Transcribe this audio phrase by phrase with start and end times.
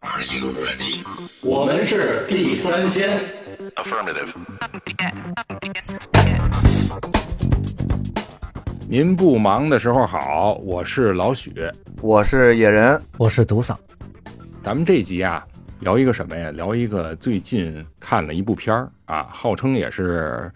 [0.00, 1.04] Are you ready？
[1.42, 3.18] 我们是地三鲜。
[3.76, 4.32] Affirmative.
[8.88, 11.52] 您不忙的时候好，我是老许。
[12.00, 13.76] 我是野人，我是独嗓，
[14.62, 15.46] 咱们这集啊，
[15.80, 16.50] 聊一个什么呀？
[16.50, 20.52] 聊一个最近看了一部片儿啊，号称也是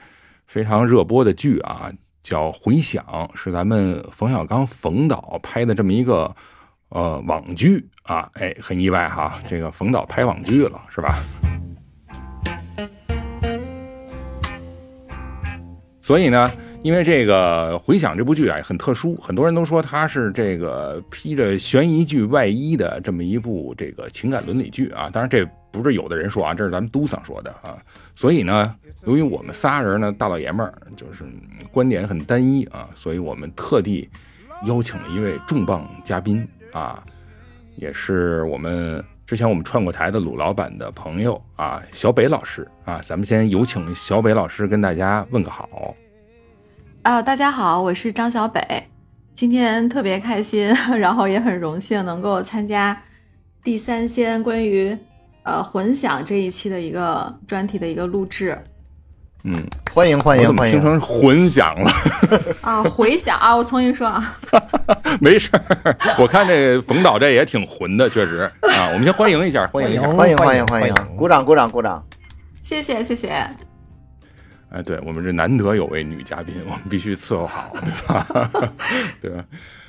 [0.47, 1.91] 非常热播的剧啊，
[2.23, 3.05] 叫《回响》，
[3.35, 6.35] 是咱们冯小刚冯导拍的这么一个
[6.91, 8.31] 呃网剧啊。
[8.35, 11.19] 哎，很意外哈，这个冯导拍网剧了，是吧？
[16.01, 16.51] 所以呢，
[16.83, 25.09] 因为这个《回响》这部剧啊很特殊，很多人都说它是这个披着悬疑剧外衣的这么一部这个情感伦理剧啊。
[25.09, 27.79] 当然，这不是有的人说啊，这是咱们都桑说的啊。
[28.17, 31.25] 所以呢，由于我们仨人呢大老爷们儿就是
[31.71, 34.11] 观点很单一啊，所以我们特地
[34.67, 37.03] 邀请了一位重磅嘉宾啊，
[37.77, 43.01] 也是我们之前我们串过台的鲁老板的朋友啊，小北老师啊。
[43.03, 45.95] 咱们先有请小北老师跟大家问个好。
[47.03, 48.61] 啊，大家好，我是张小北，
[49.33, 53.01] 今天特别开心，然后也很荣幸能够参加
[53.65, 54.97] 第三鲜关于
[55.45, 58.59] 呃混响这一期的一个专题的一个录制
[59.45, 59.57] 嗯，
[59.93, 60.49] 欢迎欢迎欢迎。
[60.49, 61.91] 怎么听成混响了？
[62.61, 64.37] 啊，回响啊，我重新说啊，
[65.21, 68.89] 没事儿，我看这冯导这也挺混的，确实啊。
[68.93, 70.03] 我们先欢迎一下，欢迎一下。
[70.13, 71.07] 欢迎欢迎迎欢迎欢！
[71.07, 72.05] 迎鼓掌鼓掌鼓掌！
[72.63, 73.29] 谢谢谢谢，
[74.71, 78.27] 哎，对我们这难得有位女嘉宾，我们必须伺候好，对吧？
[79.23, 79.43] 对吧？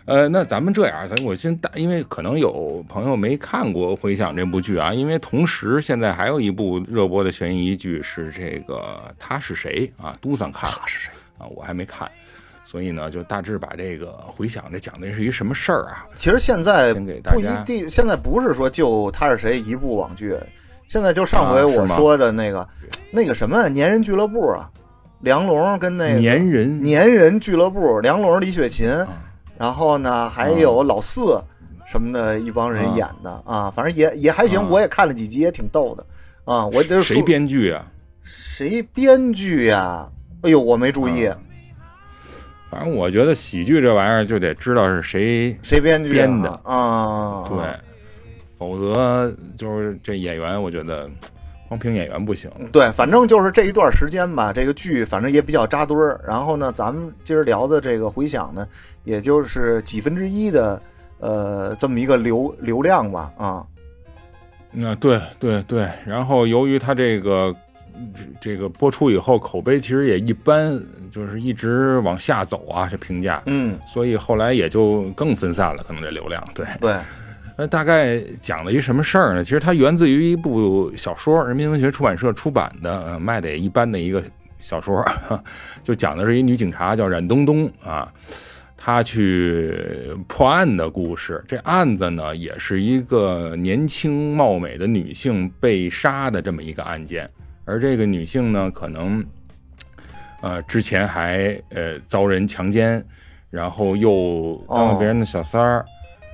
[0.05, 8.75] 呃，那咱们这样，咱我先大，因为可能有朋友没看过《回响》这部剧啊，因为同时现在还有一部热播的悬疑剧是这个
[9.19, 11.45] 《他是谁》啊，都算看了，他是谁啊？
[11.55, 12.09] 我还没看，
[12.63, 16.08] 所以呢，就大致把这个《回响》这讲的是一什么事儿啊？
[16.17, 20.36] 其实现在不一定，现在不是说就他是谁一部网剧，
[20.88, 22.67] 现在就上回我说的那个、
[23.11, 24.67] 那个什么粘人俱乐部啊，
[25.19, 29.08] 梁龙跟那个粘人粘人俱乐部，梁龙、李雪琴，啊
[29.61, 31.39] 然后呢还有老四
[31.86, 36.04] 什么的一帮人演的啊反正也也还行，啊我也看了几集，也挺逗的
[36.45, 36.66] 啊。
[36.66, 37.86] 我就是谁编剧啊？
[38.23, 40.10] 谁编剧呀？
[40.42, 41.38] 哎呦，我没注意，啊
[42.71, 47.45] 反正我觉得喜剧这玩意儿就得知道是谁谁编剧啊编的啊？
[47.48, 47.58] 对，
[48.58, 51.08] 否则就是这演员，我觉得
[51.71, 52.52] 光凭演员不行。
[52.73, 56.20] 对，反正就是这一段时间吧，这个剧反正也比较扎堆儿。
[56.27, 58.67] 然后呢，咱们今儿聊的这个回响呢，
[59.05, 60.82] 也就是几分之一的
[61.20, 63.65] 呃这么一个流流量吧啊。
[64.70, 67.55] 那对对对，然后由于他这个
[68.42, 70.77] 这个播出以后口碑其实也一般，
[71.09, 76.45] 就是一直往下走啊，这评价，嗯，所以后来也就更分散了，可能这流量。
[76.53, 76.93] 对，对，
[77.61, 79.44] 那大概讲了一什么事儿呢？
[79.44, 84.23] 其实它源自于一部小说，人民文学出版社出版的，呃、卖的也一般的一个
[84.60, 85.05] 小说，
[85.83, 88.11] 就讲的是一女警察叫冉东东啊，
[88.76, 89.77] 她去
[90.27, 91.39] 破案的故事。
[91.48, 97.30] 这案子呢，也是一个年轻貌美的女性被杀的这么一个案件，
[97.66, 99.23] 而这个女性呢，可能
[100.42, 103.05] 呃之前还呃遭人强奸，
[103.52, 105.86] 然后又当了别人的小三儿。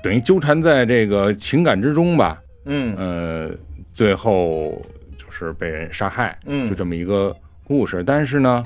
[0.07, 3.51] 等于纠缠在这个情感之中吧，嗯呃，
[3.91, 4.81] 最后
[5.17, 7.35] 就是被人杀害，嗯就这么一个
[7.65, 8.01] 故事。
[8.05, 8.63] 但是呢，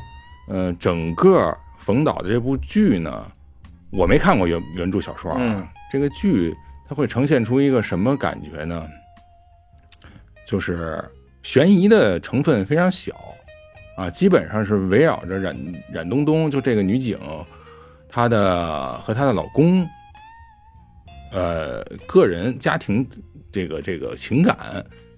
[0.49, 3.25] 呃，整个冯导的这部剧呢，
[3.89, 6.55] 我没看过原原著小说啊，嗯这个剧
[6.87, 8.87] 它会呈现出一个什么感觉呢？
[10.45, 11.03] 就是
[11.41, 13.15] 悬疑的成分非常小
[13.97, 15.57] 啊，基本上是围绕着冉
[15.91, 17.17] 冉东东，就这个女警，
[18.07, 19.83] 她的和她的老公。
[21.31, 23.07] 呃，个人家庭
[23.51, 24.57] 这个这个情感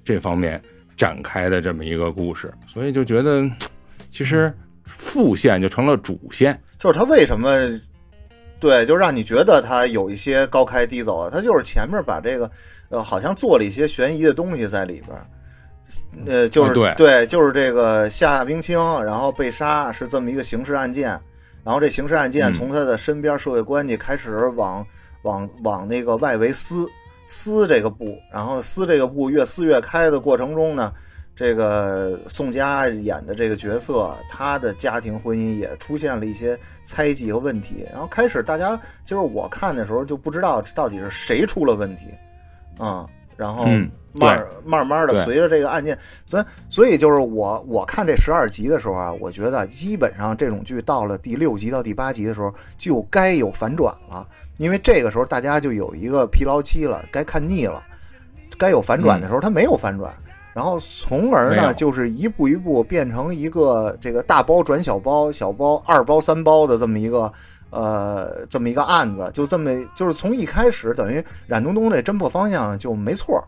[0.04, 0.62] 这方面
[0.96, 3.44] 展开的这么一个故事，所以就觉得
[4.10, 4.54] 其实
[4.84, 6.60] 副线就成了主线。
[6.78, 7.50] 就是他为什么
[8.60, 11.30] 对，就让你觉得他有一些高开低走啊？
[11.32, 12.50] 他就是前面把这个
[12.90, 15.18] 呃，好像做了一些悬疑的东西在里边。
[16.26, 21.10] 呃，就是、啊对就是这个夏冰清，然后被杀是这么一个刑事案件，
[21.64, 24.86] 然后这刑事案件嗯从他的身边社会关系开始往、
[25.24, 26.88] 往往那个外围撕
[27.26, 30.94] 撕这个布，然后撕这个布越撕越开的过程中呢，
[31.36, 37.88] 这个宋佳演的这个角色，她的家庭婚姻也出现了一些猜忌和问题。
[37.92, 42.14] 然后开始大家就是我看的时候就不知道到底是谁出了问题，
[42.78, 54.28] 啊、然后嗯慢慢慢的随着这个案件，所以所以就是我我看这十二集的时候啊，我觉得基本上这种剧到了第六集到第八集的时候就该有反转了，
[54.58, 57.84] 因为这个时候大家就有一个疲劳期了，该看腻了。
[58.56, 60.14] 该有反转的时候，他没有反转，
[60.54, 67.34] 然后从而呢，就是一步一步变成一个这个大包转小包、小包二包三包的这么一个
[67.72, 73.44] 呃这么一个案子，就这么就是从一开始等于冉东东这侦破方向就没错儿。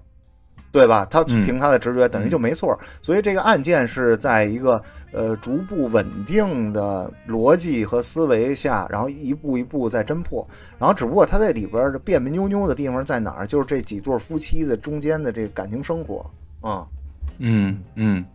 [0.76, 1.08] 对吧？
[1.10, 2.78] 他嗯凭他的直觉，等于就没错儿。
[3.02, 4.82] 所以这个案件是在一个
[5.14, 10.46] 呃逐步稳定的逻辑和思维下，然后一步一步在侦破。
[10.78, 13.48] 然后只不过他在里边的别别扭扭的地方在哪儿？
[13.48, 16.30] 就是这几对夫妻的中间的这个感情生活
[16.60, 16.86] 啊。
[17.38, 18.26] 嗯嗯，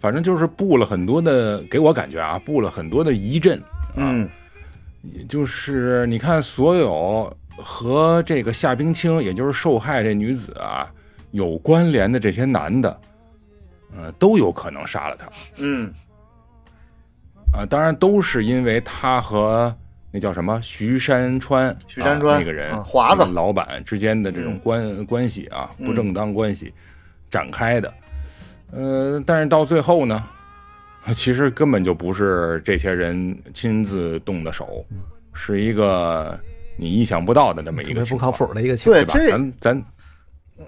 [0.00, 3.60] 反正就是布了很多的，给我感觉啊，布了很多的疑阵。
[3.96, 4.26] 嗯
[5.28, 10.90] 就是你看，所有和这个夏冰清，也就是受害这女子啊
[11.34, 13.00] 有关联的这些男的，
[13.92, 15.28] 呃，都有可能杀了他
[15.60, 15.92] 嗯
[17.52, 19.74] 啊、当然都是因为他和
[20.12, 26.72] 那叫什么徐山川，徐山川啊那个人、啊华子老板之间的这种嗯关、关系啊，嗯不正当关系
[27.28, 27.92] 展开的。
[28.70, 30.24] 呃，但是到最后呢，
[31.14, 34.84] 其实根本就不是这些人亲自动的手，
[35.32, 36.38] 是一个
[36.76, 39.04] 你意想不到的这么一个不个情况，靠谱的一个情况。
[39.04, 39.14] 对对吧？
[39.14, 39.82] 这咱咱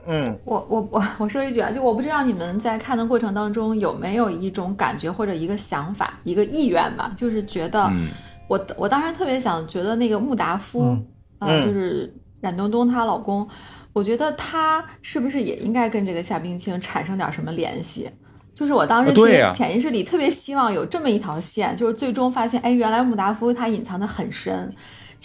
[0.06, 0.38] 嗯。
[0.44, 8.08] 我我我 我说一句啊，就我不知道你们在看的过程当中有没有一种感觉或者一个想法、一个意愿吧，就是觉得嗯。
[8.48, 11.06] 我我当时特别想觉得那个穆达夫嗯
[11.40, 11.64] 啊、嗯。
[11.66, 13.48] 就是冉东东她老公，
[13.92, 18.10] 我觉得他是不是也应该跟这个夏冰清产生点什么联系？
[18.54, 24.74] 就是我当时其实潜意识里特别希望有这么一条线，就是最终发现，哎，原来穆达夫他隐藏的很深，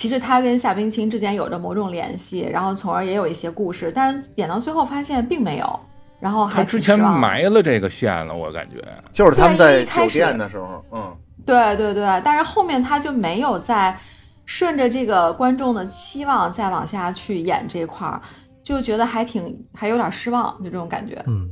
[0.01, 5.79] 其实他跟夏冰清之间有着某种联系，然后从而也有一些故事，但是演到最后发现并没有，
[6.19, 8.83] 然后还他之前埋了这个线了，我感觉。
[9.11, 11.15] 就是他们在酒对一开始店的时候，嗯
[11.45, 13.95] 对对对，但是后面他就没有再
[14.47, 18.19] 顺着这个观众的期望再往下去演这块儿，
[18.63, 21.15] 就觉得还挺还有点失望，就这种感觉。
[21.27, 21.47] 嗯，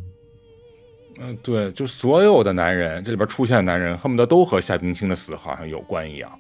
[1.20, 6.32] 嗯，对，就所有的男人，这里边出现的男人，恨不得都和夏冰清的死好像有关一样，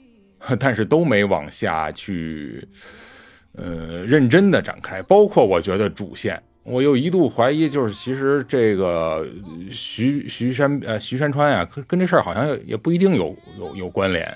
[0.59, 2.67] 但是都没往下去，
[3.53, 5.01] 呃，认真的展开。
[5.01, 9.27] 包括我觉得主线，我又一度怀疑，就是其实这个
[9.71, 14.31] 徐徐山呃徐山川呀、跟跟这事儿好像也也不一定有有有关联。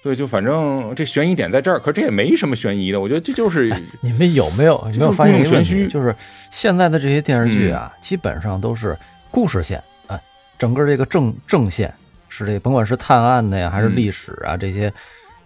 [0.00, 3.68] 对，就反正这悬疑点在这儿，可这也没什么悬疑的，我觉得这就是
[4.00, 5.70] 你们有没有有没有发现一个问题？
[5.70, 6.14] 就是故弄玄虚就是
[6.52, 8.96] 现在的这些电视剧啊，基本上都是
[9.28, 10.18] 故事线，哎，
[10.56, 11.92] 整个这个正正线
[12.28, 13.96] 是这甭管是探案的呀，还是嗯。
[13.96, 14.92] 历史啊、这些，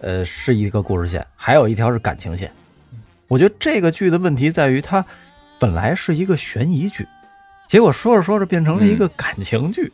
[0.01, 2.53] 呃，是一个故事线，还有一条是感情线。
[3.29, 5.05] 我觉得这个剧的问题在于它
[5.59, 7.07] 本来是一个悬疑剧，
[7.67, 9.91] 结果说着说着变成了一个感情剧，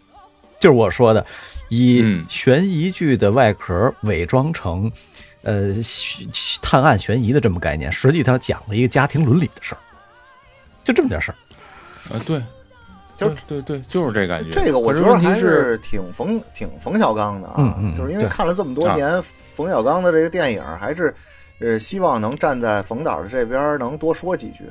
[0.59, 1.25] 就是我说的，
[1.69, 2.25] 以嗯。
[2.29, 4.91] 悬疑剧的外壳伪装成，
[5.43, 6.27] 呃，悬
[6.61, 9.79] 探案悬疑的这么概念，实际上讲了一个家庭伦理的事儿，
[10.83, 11.37] 就这么点事儿。
[12.13, 12.43] 啊，对，
[13.19, 14.51] 就对对对，就是这感觉。
[14.51, 21.13] 这个我觉得还是，挺冯挺冯小刚的啊，嗯嗯就是因为看了这么多年冯小刚的这个电影，还是
[21.61, 24.65] 呃希望能站在冯导的这边能多说几句。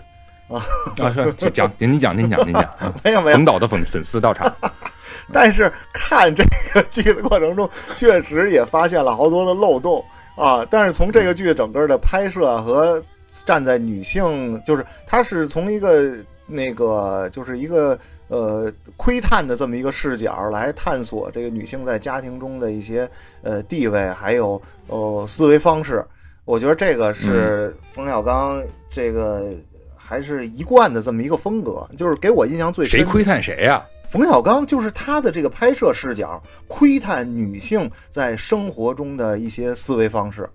[0.48, 0.64] 啊，
[1.12, 2.64] 是去讲，您您讲，您讲，您讲。
[2.64, 4.50] 啊 没有没有冯，导的粉粉丝到场，
[5.34, 6.42] 但是看这
[6.74, 10.02] 个剧的过程中，确实也发现了好多的漏洞
[10.38, 10.66] 啊。
[10.70, 13.04] 但是从这个剧整个的拍摄和
[13.46, 16.16] 站在女性，就是它是从一个
[16.46, 23.10] 那个就是一个呃窥探的这么一个视角来探索这个女性在家庭中的一些
[23.42, 26.06] 呃地位，还有呃思维方式。
[26.46, 29.52] 我觉得这个是冯小刚这个
[29.96, 33.00] 还是一贯的这么一个风格，就是给我印象最深。
[33.00, 33.86] 谁窥探谁呀？
[34.08, 40.50] 冯小刚就是他的这个拍摄视角，窥探女性在生活中的一些思维方式。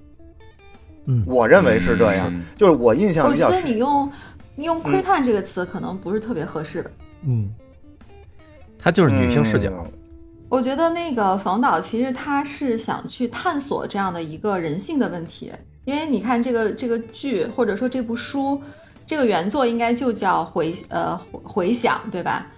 [1.04, 3.62] 嗯我认为是这样，嗯就是我印象比较深。
[3.62, 4.10] 得你用
[4.54, 6.90] 你用“窥探”这个词可能不是特别合适。
[7.24, 7.52] 嗯，
[8.82, 9.70] 它就是女性视角。
[9.70, 9.92] 嗯
[10.52, 15.50] 我觉得那个冯导其实他是想去探索这样的一个人性的问题，
[15.86, 18.60] 因为你看这个这个剧或者说这部书，
[19.06, 22.48] 这个原作应该就叫回呃回回响，对吧？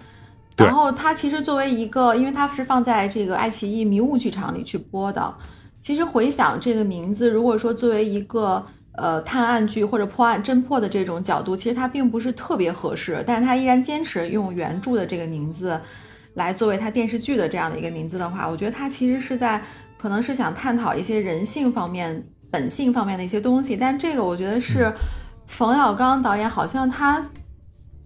[0.57, 5.33] 对然后它其实作为一个，因为它是放在这个爱奇艺迷雾剧场里去播的，
[5.79, 8.61] 其实回响这个名字，如果说作为一个
[8.97, 15.79] 呃探案剧或者破案侦破的这种角度，其实它并不是特别合适，但是它依然坚持用原著的这个名字
[16.35, 19.61] 来作为它电视剧的这样的一个名字的话，我觉得它其实是在
[19.97, 24.93] 可能是想探讨一些人性方面、本性方面的一些东西，但这个我觉得是
[25.47, 27.21] 冯小刚导演好像他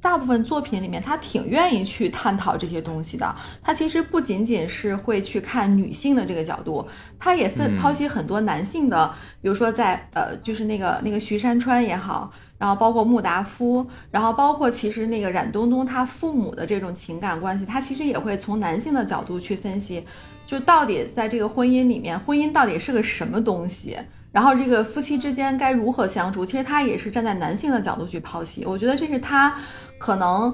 [0.02, 3.36] 大部分作品里面，他挺愿意去探讨这些东西的。
[3.62, 6.88] 他其实不仅仅是会去看女性的这个角度，
[7.20, 7.80] 他也分嗯。
[7.82, 20.06] 剖析很多男性的，比如说在呃，就是那个那个徐山川也好，然后包括穆达夫，然后包括其实那个冉东东他父母的这种情感关系，他其实也会从男性的角度去分析，
[20.46, 23.98] 就到底在这个婚姻里面，婚姻到底是个什么东西。
[24.32, 26.46] 然后这个夫妻之间该如何相处？
[26.46, 28.64] 其实他也是站在男性的角度去剖析。
[28.64, 29.56] 我觉得这是他
[29.98, 30.54] 可能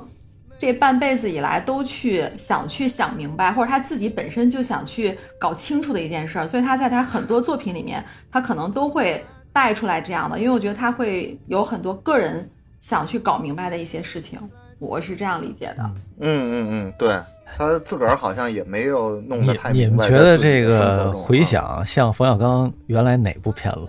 [0.58, 6.48] 这半辈子以来都去想去想明白，或者他自己本身就想去搞清楚的一件事儿。
[6.48, 12.48] 所以他在他很多作品里面，他可能都会带出来这样的，因为我觉得他会有很多个人
[12.82, 14.38] 想去搞明白的一些事情。
[14.80, 15.90] 我是这样理解的。
[16.20, 17.18] 嗯嗯嗯，对
[17.58, 20.06] 他自个儿好像也没有弄得太你明白。
[20.08, 23.88] 你们觉得这个回啊响像冯小刚原来哪部片子？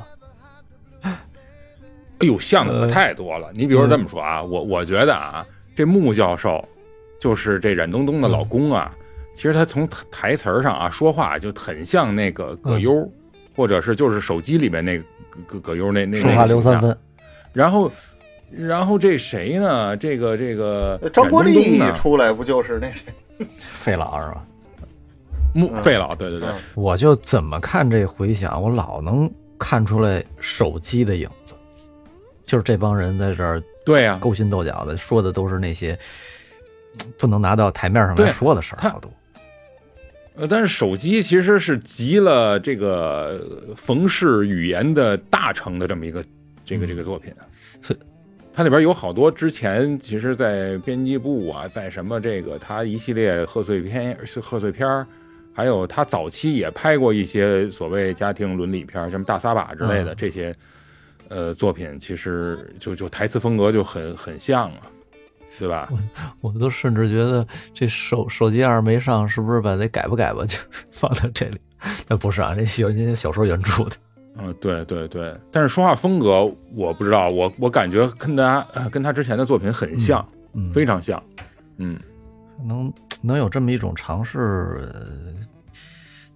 [1.02, 1.12] 哎
[2.20, 3.50] 呦，像的可呃太多了。
[3.52, 5.44] 你比如说这么说啊，我我觉得啊，
[5.75, 6.64] 这穆教授
[7.20, 8.94] 就是这冉东东的老公啊，
[9.35, 13.11] 其实他从台台词儿上啊说话就很像那个葛优，
[13.56, 15.04] 或者是就是手机里面那个
[15.47, 16.49] 葛葛优那那说话那形象。
[16.49, 16.99] 留三分，
[17.52, 17.90] 然后，
[18.50, 19.97] 然后这谁呢？
[19.97, 21.78] 这个这个呃张国立？
[21.95, 23.05] 出来不就是那谁？
[23.73, 24.45] 费老是吧？
[25.55, 31.55] 木费老，对对对，嗯我就怎么看这回响，我老能看出来手机的影子，
[32.45, 35.99] 就是这帮人在这儿对呀、勾心斗角的，说的都是那些
[37.19, 39.11] 不能拿到台面上来说的事儿，他好多。
[40.37, 46.23] 呃，但是手机其实是集了这个呃冯氏语言的大成的这么一个
[46.62, 47.33] 这个这个作品，
[47.81, 47.97] 是
[48.52, 55.07] 它里边有好多之前其实，在编辑部啊，在什么这个他一系列贺岁片贺岁片儿
[55.55, 60.14] 还有他早期也拍过一些所谓家庭伦理片儿什么大撒把之类的、嗯。
[60.19, 60.55] 这些
[61.28, 64.83] 呃作品，其实就就台词风格就很很像啊，
[65.59, 65.89] 对吧？
[66.41, 70.59] 我我都甚至觉得这手手机要是没上，是不是把它改吧改吧就
[70.91, 71.59] 放到这里？
[72.09, 73.97] 那不是啊，这有人家小说原著的。
[74.39, 76.45] 嗯，对对对，但是说话风格
[76.75, 81.23] 我不知道，我我感觉跟他呃跟他之前的作品很像，嗯，非常像。
[81.79, 81.99] 嗯，
[82.63, 84.39] 能能有这么一种尝试，
[84.93, 85.35] 呃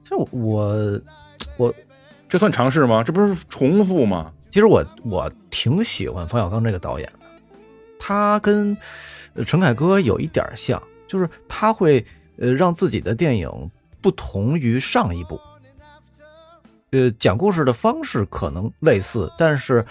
[0.02, 1.00] 就我
[1.58, 1.74] 我
[2.28, 3.02] 这算尝试吗？
[3.04, 4.32] 这不是重复吗？
[4.50, 7.19] 其实我我挺喜欢冯小刚这个导演的，
[8.00, 8.76] 他跟
[9.34, 12.04] 呃陈凯歌有一点像，就是他会
[12.38, 15.38] 呃让自己的电影不同于上一部，
[16.90, 19.84] 呃讲故事的方式可能类似，但是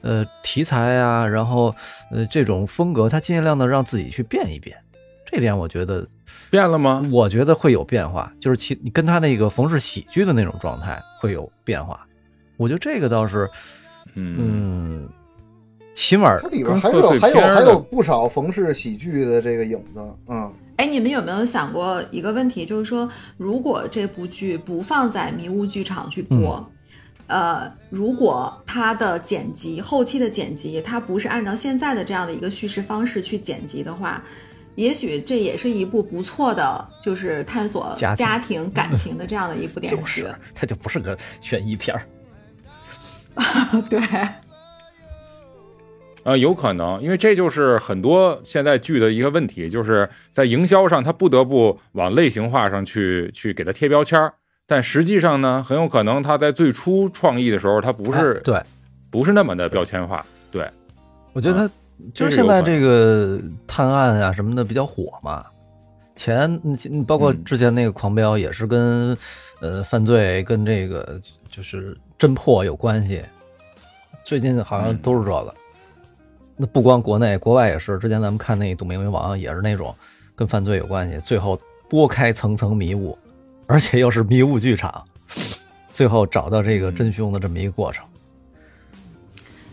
[0.00, 1.74] 呃题材啊，然后
[2.12, 4.78] 呃这种风格，他尽量的让自己去变一变，
[5.26, 6.08] 这点我觉得
[6.48, 7.04] 变了吗？
[7.10, 12.06] 我觉得会有变化，就是其你跟他那个冯氏喜剧的那种状态会有变化，
[12.56, 13.50] 我觉得这个倒是。
[14.18, 15.08] 嗯嗯，
[15.96, 26.70] 起码它里边还有还有还有不少冯氏喜剧的这个影子，嗯，哎，你们有没有想过一个问题，就是说，如果这部剧不放在迷雾剧场去播，
[27.28, 34.22] 呃，如果它的剪辑后期的剪辑，它不是按照现在的这样的一个叙事方式去剪辑的话，
[34.74, 40.20] 也许这也是一部不错的，就是探索家庭家庭 感情的这样的一部电视剧。
[40.20, 42.02] 就是，它就不是个悬疑片儿。
[43.88, 43.98] 对，
[46.26, 54.34] 啊、有可能，因为这就是很多现在剧的一个问题，就是在营销上，它不得不往类型化上去去给它贴标签儿，
[54.66, 58.62] 但实际上呢，很有可能它在最初创意的时候，它不是、哎对，
[59.08, 60.26] 不是那么的标签化。
[60.50, 60.68] 对，
[61.32, 61.70] 我觉得它
[62.12, 65.46] 就是现在这个探案啊什么的比较火嘛。
[66.16, 66.60] 前
[67.06, 69.16] 包括嗯之前那个《狂飙》也是跟
[69.60, 73.22] 呃犯罪跟这个就是侦破有关系。
[74.24, 75.54] 最近好像都是这个。
[76.56, 77.98] 那不光国内，国外也是。
[77.98, 79.94] 之前咱们看那《赌命为王》也是那种
[80.34, 81.58] 跟犯罪有关系，最后
[81.88, 83.16] 拨开层层迷雾，
[83.66, 85.04] 而且又是迷雾剧场，
[85.92, 88.04] 最后找到这个真凶的这么一个过程。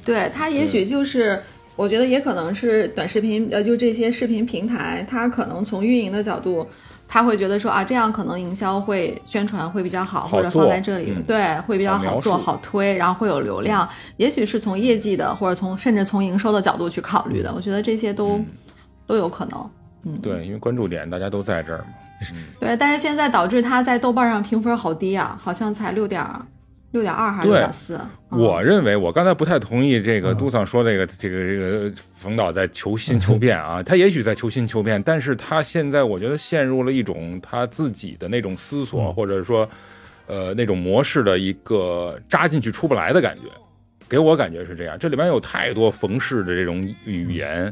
[0.03, 1.41] 对，他也许就是，
[1.77, 6.67] 我觉得也可能是短视频，呃，就这些视频平台，它可能从运营的角度，
[7.13, 13.88] 他会觉得说啊，这样可能营销会宣传会比较好，或者放在这里，嗯对，会比较好做好推，然后会有流量。
[14.17, 18.46] 也许是从业绩的，或者从甚至从营收的角度去考虑的，我觉得这些都、嗯
[19.05, 19.70] 都有可能。
[20.05, 21.86] 嗯，对，因为关注点大家都在这儿嘛。
[22.60, 26.20] 对，但是现在导致他在豆瓣上评分好低啊，好像才六点
[26.93, 27.97] 六点二还是六对点四。
[28.31, 39.69] 嗯我认为，我刚才不太同意这个杜桑说这个这个这个冯导在求新 求变啊，他也许在求新求变，但是他现在我觉得陷入了一种他自己的那种思索，嗯或者说
[40.25, 43.43] 呃那种模式的一个扎进去出不来的感觉，
[44.09, 44.97] 给我感觉是这样。
[44.97, 47.71] 这里边有太多冯氏的这种语言，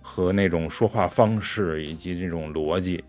[0.00, 3.04] 和那种说话方式以及这种逻辑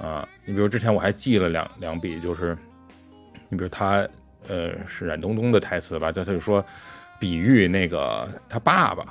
[0.00, 0.28] 啊。
[0.44, 2.58] 你比如之前我还记了两两笔，就是
[3.48, 4.04] 你比如他
[4.48, 6.64] 呃是冉东东的台词吧，他他就说
[7.18, 9.04] 比喻那个他爸爸。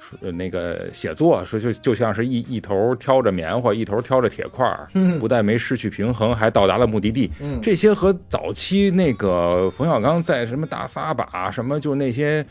[0.00, 4.88] 说，那个写作说就就像是一一头挑着棉花，一头挑着铁块儿，
[5.20, 7.30] 不但没失去平衡，还到达了目的地。
[7.40, 12.44] 嗯这些和早期那个冯小刚在什么大撒把什么就那些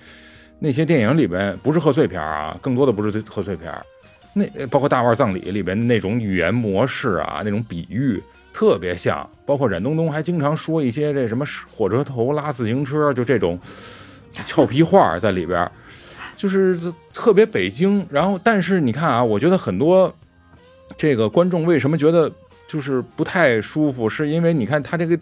[0.60, 3.74] 那些电影里边，不是贺岁片啊，更多的不是贺岁片，
[4.34, 8.22] 那呃包括《大腕葬礼》里边那种语言模式啊，那种比喻
[8.54, 9.28] 特别像。
[9.46, 13.60] 包括冉东东还经常说一些这什么火车头拉自行车，就这种
[14.46, 15.70] 俏皮话在里边。
[16.38, 16.80] 就是
[17.14, 20.14] 特别北京，然后但是你看啊，我觉得很多
[20.96, 22.32] 这个观众为什么觉得
[22.66, 25.20] 就是不太舒服，是因为你看他这个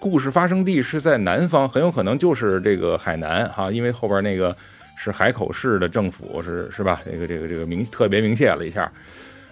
[0.00, 4.56] 故事发生地是在南方，很有可能就是这个海南哈，因为后边那个
[4.96, 7.00] 是海口市的政府是是吧？
[7.04, 8.90] 这个这个这个明特别明确了一下，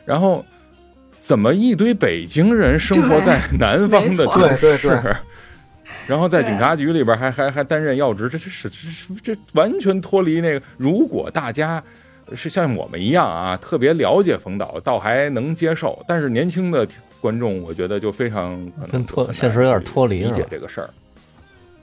[0.04, 0.44] 然后
[1.26, 5.16] 怎么一堆北京人生活在南方的城对对对市？
[6.06, 10.62] 然后在警察局里边还还还担任要职，这这是这是这完全脱离那个。
[10.76, 11.82] 如果大家
[12.32, 16.00] 是像我们一样啊，特别了解冯导，倒还能接受。
[16.06, 16.86] 但是年轻的
[17.20, 20.88] 观众，我觉得就非常可能跟脱现实有点脱离是吧解这个事儿。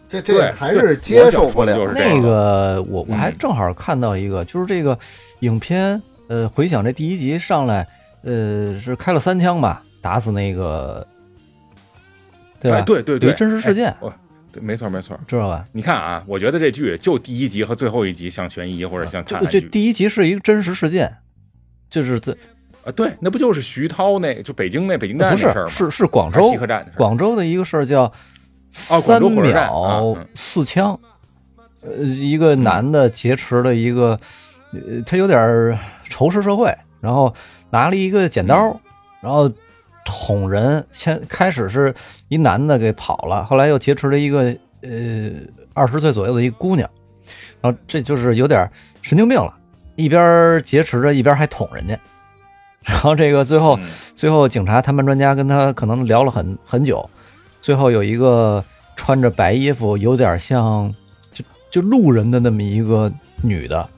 [0.08, 4.98] 这这还是接受不了那个我我还嗯正好看到一个，就是这个
[5.40, 7.86] 影片，呃，回想这第一集上来，
[8.24, 11.06] 呃，是开了三枪吧，打死那个，
[12.60, 12.78] 对吧？
[12.78, 13.96] 哎对对对，真实事件
[14.52, 15.20] 对，没错没错。
[15.28, 15.66] 知道吧？
[15.72, 21.12] 你看啊，我觉得这剧就第一集和最后一集像悬疑或者像这这探案剧第一集是一个真实事件，
[21.90, 22.32] 就是在
[22.86, 25.72] 啊，对，那不就是徐涛那就北京那北京站不是那事儿吗？
[25.72, 28.12] 是是广州西客站的广州的一个事儿叫
[28.70, 31.00] 三秒嗯四枪，
[31.84, 34.20] 呃，一个男的劫持了一个，
[34.72, 35.78] 呃，他有点
[36.10, 37.34] 仇视社会，然后
[37.74, 38.80] 拿了一个剪刀，嗯
[39.22, 39.52] 然后
[40.06, 40.86] 捅人。
[40.92, 41.94] 先开始是
[42.28, 45.32] 一男的给跑了，后来又劫持了一个呃
[45.74, 46.88] 二十岁左右的一个姑娘，
[47.62, 48.70] 然后这就是有点
[49.02, 49.52] 神经病了，
[49.96, 51.98] 一边劫持着，一边还捅人家。
[52.86, 57.10] 然后这个最后，嗯最后警察谈判专家跟他可能聊了很很久，
[57.60, 58.64] 最后有一个
[58.96, 60.94] 穿着白衣服，有点像
[61.32, 63.90] 就就路人的那么一个女的，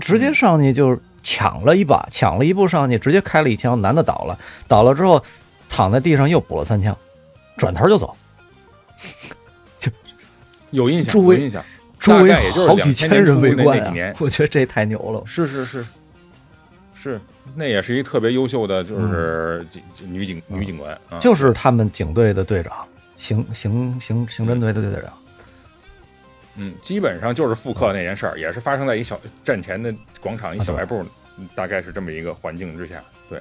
[0.00, 5.20] 直接上去就抢了一把，抢了一步上去，直接开了一枪，男的倒了，倒了之后
[5.68, 6.96] 躺在地上又补了三枪，
[7.56, 8.14] 转头就走，
[10.70, 11.64] 有印象，有印象。
[11.98, 14.14] 周围好几千人围观啊那那几年！
[14.20, 15.22] 我觉得这太牛了。
[15.24, 15.86] 是是是
[16.94, 17.18] 是，
[17.54, 19.82] 那也是一特别优秀的，就是警、
[20.12, 22.72] 女警女警官就是他们警队的队长，
[23.16, 25.10] 刑刑刑刑侦队的队长。
[26.56, 31.04] 嗯，基本上就是复刻那件事儿，也是发生在一小站前的广场一小卖部，
[31.38, 33.40] 嗯大概是这么一个环境之下，对。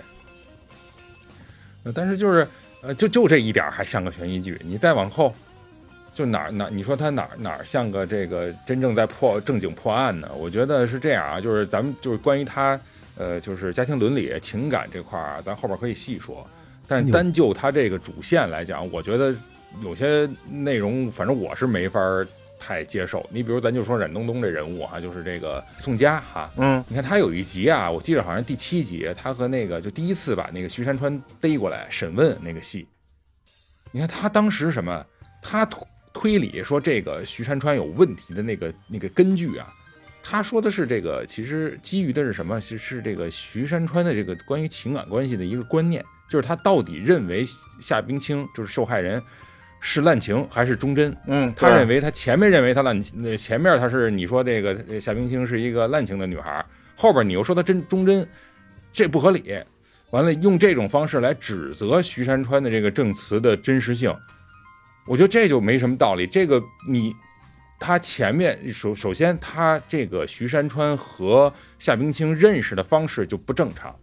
[1.83, 2.47] 呃但是就是
[2.81, 5.33] 呃，就就这一点还像个悬疑剧，你再往后，
[6.13, 10.29] 就哪儿哪儿你说他哪儿哪儿像个这个真正在破正经破案呢？
[10.35, 12.79] 我觉得是这样啊，就是咱们就是关于他
[13.15, 16.45] 呃，就是家庭伦理、情感这块儿啊，咱后边可以细说。
[16.87, 19.33] 但单就他这个主线来讲，我觉得
[19.81, 22.27] 有些内容，反正我是没法儿
[22.65, 23.27] 太接受。
[23.29, 32.87] 你比如咱就说冉东东这人物哈、就是这个宋佳哈，嗯你看他有一集啊，我记得好像第七集，他和那个就第一次把那个徐山川逮过来审问那个戏，
[33.91, 35.05] 你看他当时什么，
[35.41, 39.67] 他推推理说这个徐山川有问题的那个那个根据啊，
[40.21, 42.61] 他说的是这个，其实基于的是什么？
[42.61, 47.43] 是是这个徐山川的这个关于情感关系的一个观念，就是他到底认为
[47.81, 49.21] 夏冰清就是受害人
[49.85, 51.13] 是滥情还是忠贞？
[51.27, 56.65] 嗯，他认为他前面认为他滥，呃前面他是你说这个呃夏冰清是一个滥情的女孩，
[56.95, 58.25] 后边你又说她真忠贞，
[58.93, 59.53] 这不合理。
[60.11, 64.15] 完了，用这种方式来指责徐山川的这个证词的真实性，
[65.05, 66.25] 我觉得这就没什么道理。
[66.25, 67.13] 这个你
[67.77, 73.93] 他前面首首先他这个徐山川和夏冰清认识的方式就不正常。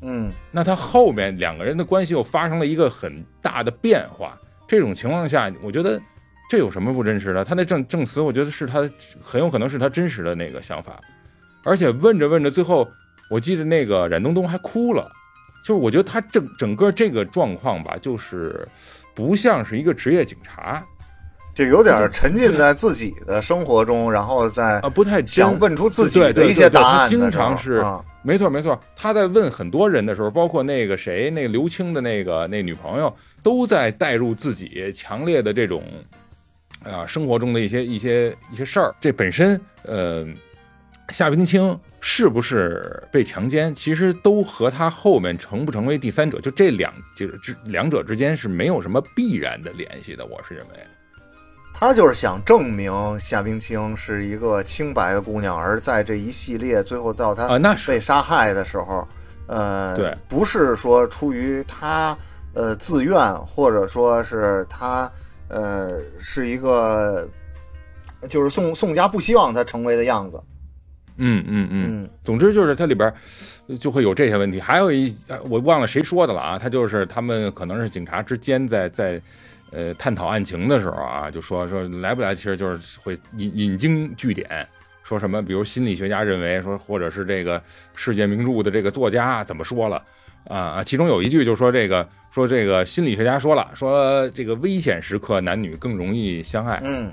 [0.00, 4.38] 嗯那他后面两个人的关系又发生了一个很大的变化，
[4.68, 6.00] 这种情况下，我觉得
[6.50, 7.42] 这有什么不真实的？
[7.42, 8.88] 他那证证词，我觉得是他
[9.20, 11.00] 很有可能是他真实的那个想法，
[11.64, 12.86] 而且问着问着，最后
[13.30, 15.10] 我记得那个冉东东还哭了，
[15.64, 18.68] 就是我觉得他整整个这个状况吧，就是
[19.14, 20.84] 不像是一个职业警察。
[21.58, 27.10] 就有点沉浸在自己的生活中，然后在啊，不太真想问出自己的一些答案。
[27.10, 35.82] 经常是啊没错没错，他在问很多人的时候，包括那个谁，那个刘青的那个那女朋友，都在带入自己强烈的这种
[36.84, 38.94] 啊、生活中的一些一些一些事儿。
[39.00, 40.24] 这本身呃，
[41.08, 50.24] 夏冰清是不是被强奸，其实都和他后面成不成为第三者，就这两就是这两者之间是没有什么必然的联系的。
[50.24, 50.74] 我是认为，
[51.80, 59.06] 他就是想证明夏冰清是一个清白的姑娘，而在这一系列最后到啊她那被杀害的时候，
[59.46, 62.18] 呃，对不是说出于他
[62.52, 65.08] 呃自愿，或者说是他
[65.46, 67.28] 呃是一个，
[68.28, 70.42] 就是宋宋家不希望他成为的样子。
[71.18, 72.02] 嗯嗯嗯。
[72.02, 73.12] 嗯总之就是它里边
[73.78, 79.22] 就会有这些问题，还有一呃我忘了谁说的了啊，他就是他们可能是警察之间在在
[79.70, 84.66] 呃探讨案情的时候啊，就说说来不来，其实就是会引引经据典，
[85.02, 87.62] 说什么比如心理学家认为说，或者是这个
[87.94, 90.02] 世界名著的这个作家怎么说了。
[90.44, 90.82] 啊！
[90.82, 97.12] 其中有一句就说这个说这个心理学家说了，说这个危险时刻男女更容易相爱，嗯，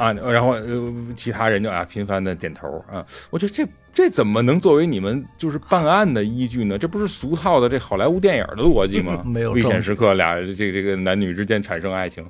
[0.00, 6.78] 啊，然后呃，其他人就啊频繁的点头啊，我觉得这这怎么能作为你们就是办案的依据呢？
[6.78, 9.22] 这不是俗套的这好莱坞电影的逻辑吗？
[9.28, 12.26] 没有危险时刻俩这个这个男女之间产生爱情，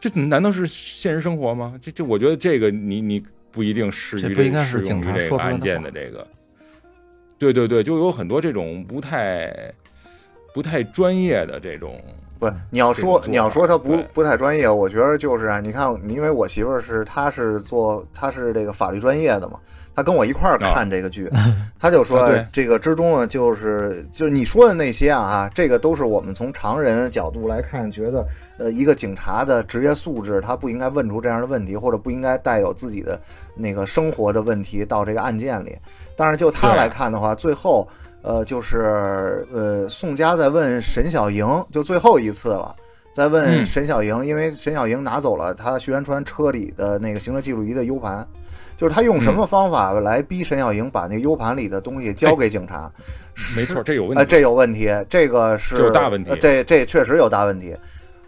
[0.00, 1.78] 这难道是现实生活吗？
[1.82, 6.26] 这这我觉得这个你你不一定适于这适用于这个案件的这个。
[7.38, 9.52] 对对对，就有很多这种不太
[10.54, 12.02] 不太专业的这种
[12.40, 19.58] 不，你要说你要说他不不太专业，我觉得就是啊，你看，因为我媳妇儿是她是做她是这个法律专业的嘛，
[19.94, 21.30] 她跟我一块儿看这个剧，
[21.78, 28.26] 她就说啊这个之中呢，就是就是你说的那些啊，这个都是我们从常人角度来看，觉得
[28.56, 33.20] 呃一个警察的职业素质，他不应该问出这样的问题，或者不应该带有自己的
[33.54, 35.76] 那个生活的问题到这个案件里。
[36.16, 37.86] 但是就他来看的话，最后
[38.22, 42.74] 呃就是呃宋佳在问沈小莹，就最后一次了。
[43.12, 48.26] 在问嗯沈小莹，因为沈小莹拿走了他徐元川车里的那个行车记录仪的 U 盘，
[48.76, 52.90] 就是他用什么方法来逼沈小莹把那 U 盘里的东西交给警察？
[53.56, 54.30] 没错，这有问呃，题。
[54.30, 57.76] 这有问题，这个是有大问题呃这这确实有大问题。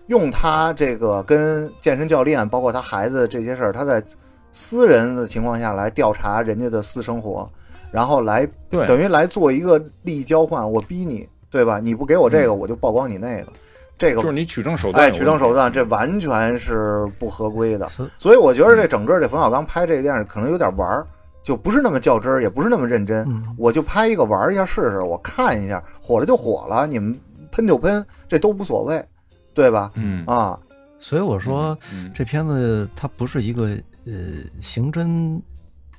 [0.09, 4.02] 用他这个跟健身教练，包括他孩子这些事儿，他在
[4.50, 7.48] 私人的情况下来调查人家的私生活，
[7.92, 8.87] 然后来对。
[8.87, 11.78] 等于来做一个利益交换，我逼你，对吧？
[11.78, 12.59] 你不给我这个，嗯。
[12.59, 13.52] 我就曝光你那个，
[13.98, 17.88] 这个就是你取证手段哎，取证手段这完全是不合规的。
[18.18, 21.07] 所以，我觉得这整个这冯小刚拍这个电影可能有点玩儿，
[21.42, 23.24] 就不是那么较真儿，也不是那么认真。
[23.28, 23.55] 嗯。
[23.59, 27.18] 我就拍一个玩一下试试，我看一下，火了就火了，你们
[27.50, 29.05] 喷就喷，这都无所谓，
[29.52, 29.90] 对吧？
[29.94, 30.24] 嗯。
[30.26, 30.59] 啊，
[30.98, 32.11] 所以我说嗯。
[32.14, 34.12] 这片子它不是一个呃
[34.61, 35.40] 刑侦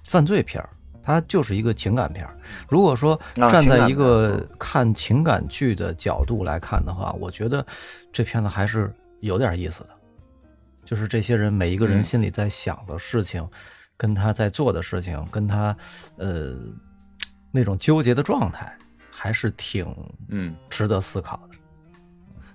[0.03, 0.69] 犯罪片儿，
[1.03, 2.35] 它就是一个情感片儿。
[2.69, 7.63] 如果说站在一个看情感剧的角度来看的话，我觉得
[8.11, 9.89] 这片子还是有点意思的。
[10.85, 13.47] 就是这些人每一个人嗯心里在想的事情，
[13.95, 15.75] 跟他在做的事情，跟他
[16.17, 16.55] 呃
[17.51, 18.75] 那种纠结的状态，
[19.09, 19.85] 还是挺
[20.29, 21.52] 嗯值得思考的。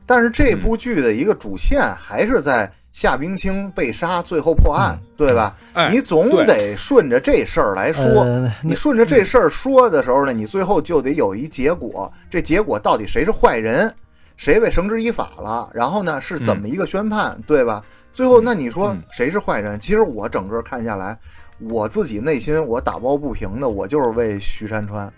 [0.08, 5.54] 但是这部剧的一个主线还是在夏冰清被杀，最后破案，对吧？
[5.74, 8.02] 哎你总得顺着这事儿来说。
[8.22, 13.94] 呃你顺着这事儿说的时候呢，你最后就得有一结果，这结果到底谁是坏人，
[14.38, 17.84] 谁被绳之以法了，然后呢是怎么一个宣判，对吧？
[18.10, 19.78] 最后那你说嗯谁是坏人？
[19.78, 21.16] 其实我整个看下来，
[21.60, 25.12] 我自己内心我打抱不平的，我就是为徐山川。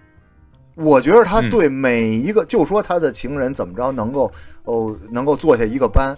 [0.74, 4.30] 我觉得他嗯对每一个，就说他的情人怎么着能够
[4.64, 6.16] 哦能够坐下一个班，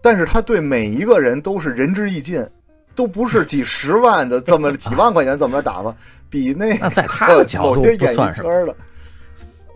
[0.00, 2.46] 但是他对每一个人都是仁至义尽，
[2.94, 5.94] 都不是几十万的这么几万块钱怎么着打发，
[6.30, 8.74] 比那那在他的角度某些演艺不算什么。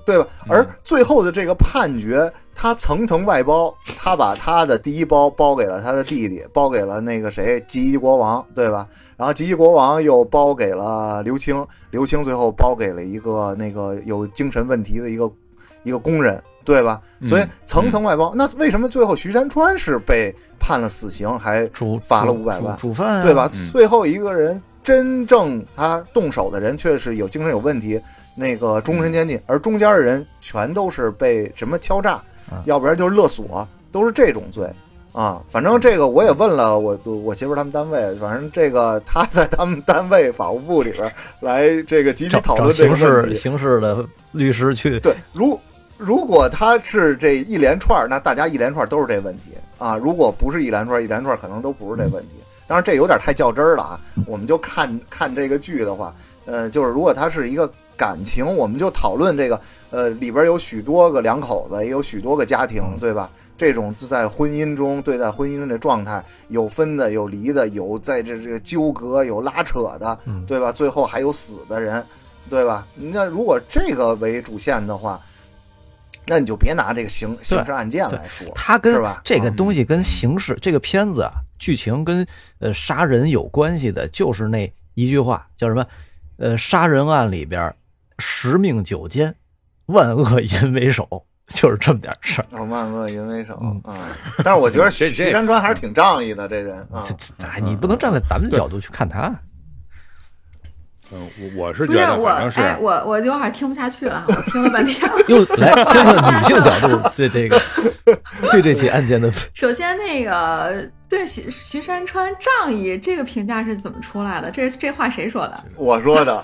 [0.05, 0.27] 对吧？
[0.45, 8.87] 嗯而最后的这个判决，他层层外包，他把他的第一包包给了他的弟弟，包给了那个谁吉吉国王，对吧？
[9.17, 15.31] 然后吉吉国王又包给了刘青，刘青最后包给了一个那个有精神问题的一个
[15.85, 17.01] 一个工人，对吧？
[17.21, 18.33] 嗯所以层层外包。
[18.35, 23.51] 那为什么最后徐山川是被判了死刑，还主罚了主500万主主犯啊对吧？
[23.55, 28.01] 嗯最后一个人真正他动手的人却是有精神有问题，
[28.35, 32.13] 那个终身监禁，而中间的人全都是被什么敲诈，
[32.51, 34.69] 啊要不然就是勒索，都是这种罪。
[35.13, 43.35] 啊，反正这个我也问了我我媳妇他们单位，反正这个他在他们单位法务部里边来这个集体讨论这个刑问题。
[43.35, 45.61] 事刑事的律师去对，如
[45.99, 49.97] 如果他是这一连串，那大家一连串都是这问题啊。
[49.97, 52.37] 如果不是一连串，一连串可能都不是这问题。
[52.67, 54.01] 当然，这有点太较真儿了啊。
[54.27, 56.15] 我们就看看这个剧的话，
[56.47, 63.31] 呃，就是如果他是一个感情，我们就讨论这个，呃，里边有许多个两口子，也有许多个家庭，对吧？
[63.57, 70.73] 这种在婚姻中对待婚姻的状态，有分的，有离的，有在这这个纠葛，有拉扯的，嗯对吧？
[70.73, 72.05] 最后还有死的人，
[72.51, 72.87] 对吧？
[72.97, 75.21] 那如果这个为主线的话，
[76.27, 82.27] 那你就别拿这个刑刑事案件来说，它跟这个嗯东西跟刑事，这个片子啊，剧情跟
[82.59, 85.87] 呃杀人有关系的，就是那一句话叫什么？
[86.39, 87.73] 呃，杀人案里边
[88.23, 89.35] 十命九奸，
[89.87, 91.07] 万恶淫为首，
[91.49, 92.47] 就是这么点事儿。
[92.53, 93.99] 哦，万恶淫为首嗯啊！
[94.45, 97.05] 但是我觉得 徐山川还是挺仗义的，这人啊
[97.63, 99.35] 你不能站在咱们的角度去看他。
[101.11, 105.17] 嗯，我我是觉得不是我，反正是哎，我我有点听不下去了，我听了半天了。
[105.29, 107.61] 又 来听听女性角度对这个
[108.51, 114.51] 对这起案件的首先，那个对徐徐山川仗义这个评价是怎么出来的？
[114.51, 115.65] 这这话谁说的？
[115.77, 116.43] 我说的 啊，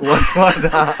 [0.00, 0.94] 我说的，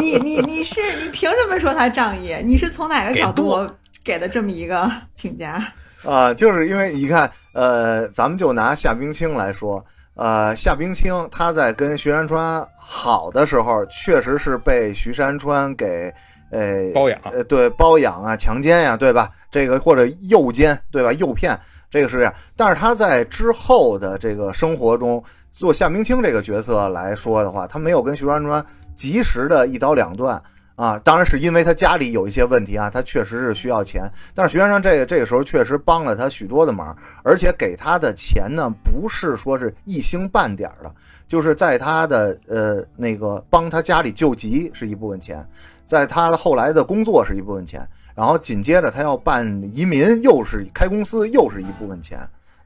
[0.00, 2.36] 你你你是你凭什么说他仗义？
[2.44, 3.68] 你是从哪个角度
[4.04, 5.62] 给的这么一个评价？
[6.04, 9.84] 啊，就是因为你看，呃，咱们就拿夏冰清来说，
[10.16, 16.12] 呃，夏冰清他在跟徐山川好的时候，确实是被徐山川给
[16.50, 19.30] 呃包养呃，对，包养啊，强奸呀、对吧？
[19.50, 21.12] 这个或者诱奸，对吧？
[21.12, 21.58] 诱骗，
[21.90, 22.32] 这个是这样。
[22.56, 30.42] 但是他在之后的这个生活中，做夏冰清这个角色来说的话，他没有跟徐山川及时的一刀两断。
[30.76, 34.10] 啊，当然是因为他家里有一些问题啊，他确实是需要钱。
[34.34, 40.94] 但是徐先生这个这个时候确实帮了他许多的忙，而且给他的钱呢，不是说是一星半点的，
[41.26, 45.48] 就是在他的呃那个帮他家里救急是一部分钱，
[45.86, 47.80] 在他的后来的工作是一部分钱，
[48.14, 52.18] 然后紧接着他要办移民，又是开公司，又是一部分钱，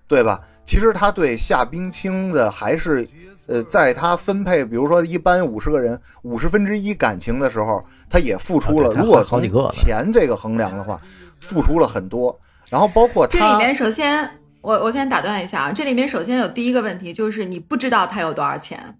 [0.09, 0.40] 对吧？
[0.64, 3.09] 其实他对夏冰清的还是。
[3.50, 8.90] 呃，在他分配，比如说一般五十个人，五十分之一感情的时候，他也付出了。
[8.94, 11.00] 如果从好几个钱这个衡量的话，
[11.40, 12.38] 付出了很多。
[12.70, 18.98] 然后包括他，这里面首先，我我先打断一下啊，这里面首先有第一个问题就是你不知道他有多少钱，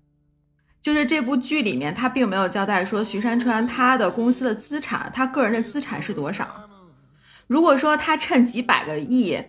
[0.81, 6.45] 就是这部剧里面他并没有交代说徐山川他的公司的资产，他个人的资产是多少。
[7.47, 9.41] 如果说他趁几百个亿，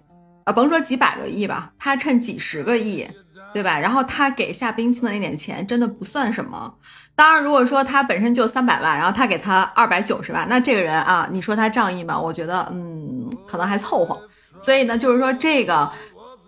[0.44, 3.08] 啊，甭说几百个亿吧，他趁几十个亿，
[3.54, 3.78] 对吧？
[3.78, 6.74] 然后他给夏冰清的那点钱真的不算什么。
[7.16, 12.18] 当然，如果说他本身就三百万，然后他给他二百九十万，那这个人啊，你说他仗义吗？
[12.18, 14.20] 我觉得，嗯，可能还凑合。
[14.62, 15.92] 所以呢，就是说这个，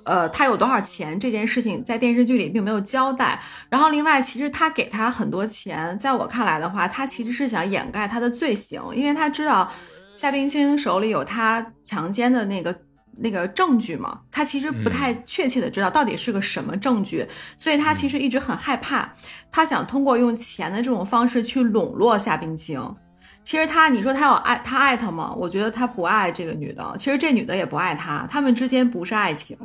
[0.06, 3.40] 呃，他有多少钱这件事情在电视剧里并没有交代。
[3.70, 9.70] 然后另外，其实他给他很多钱，在我看来的话，他其实是想掩盖他的罪行，因为他知道
[10.16, 12.74] 夏冰清手里有他强奸的那个。
[13.18, 19.14] 那个证据嘛，他其实不太确切的知道到底是个什么证据，所以他其实一直很害怕，
[19.52, 22.96] 他想通过用钱的这种方式去笼络夏冰清。
[23.44, 25.34] 其实他，你说他有爱，他爱她吗？
[25.38, 26.96] 我觉得他不爱这个女的。
[26.98, 29.58] 其实这女的也不爱他，他们之间不是爱情，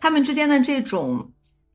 [0.00, 1.30] 他们之间的这种，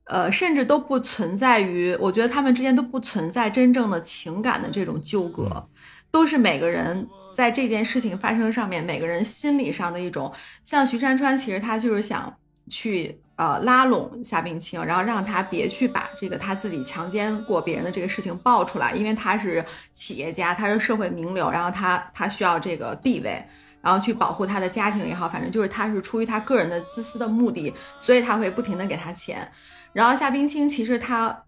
[0.08, 5.70] 呃，甚至都不存在于，我觉得他们之间都不存在真正的情感的这种纠葛，
[6.14, 10.32] 都是每个人在这件事情发生上面，每个人心理上的一种。
[10.64, 12.32] 像徐山川，其实他就是想
[12.70, 23.44] 去呃拉拢夏冰清，然后让他别去把这个他自己强奸过别人的这个事情爆出来，因为他是企业家，他是社会名流，然后他他需要这个地位。
[23.82, 29.46] 然后去保护他的家庭也好，反正就是他是出于他个人的自私的目的，所以他会不停的给他钱。
[29.92, 31.44] 然后夏冰清其实他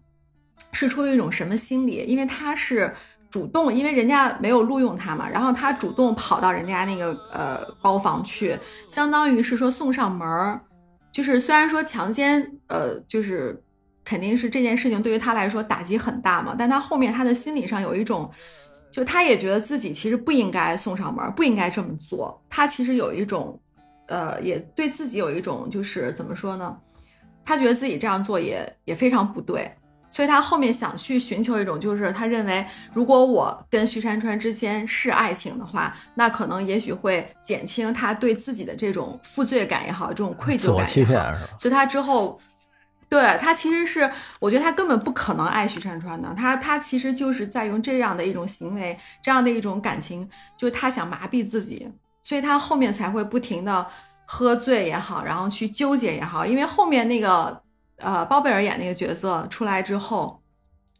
[0.70, 2.04] 是出于一种什么心理？
[2.06, 2.94] 因为他是
[3.36, 10.58] 主动，因为人家没有录用他嘛，然后他主动跑到人家那个呃包房去，相当于是说送上门儿。
[11.12, 13.62] 就是虽然说强奸，呃，就是
[14.02, 18.30] 肯定是这件事情对于他来说打击很大嘛，但他后面他的心理上有一种。
[18.88, 22.42] 就他也觉得自己其实不应该送上门，不应该这么做。
[22.48, 23.60] 他其实有一种，
[24.06, 26.74] 呃，也对自己有一种，就是怎么说呢？
[27.44, 29.70] 他觉得自己这样做也也非常不对，
[30.10, 32.64] 所以他后面想去寻求一种，就是他认为，
[32.94, 41.12] 如果我跟徐山川之间是爱情的话，那可能也许会减轻他对自己的这种负罪感也好，这种愧疚感也好。
[41.58, 42.40] 所以他之后，
[43.08, 51.90] 对他其实是，我觉得他根本不可能爱徐山川的，他他其实就是在用这样的一种行为，这样的一种感情，就是他想麻痹自己，
[52.22, 53.86] 所以他后面才会不停的
[54.24, 57.62] 喝醉也好，然后去纠结也好，因为后面那个
[57.98, 60.40] 呃包贝尔演那个角色出来之后，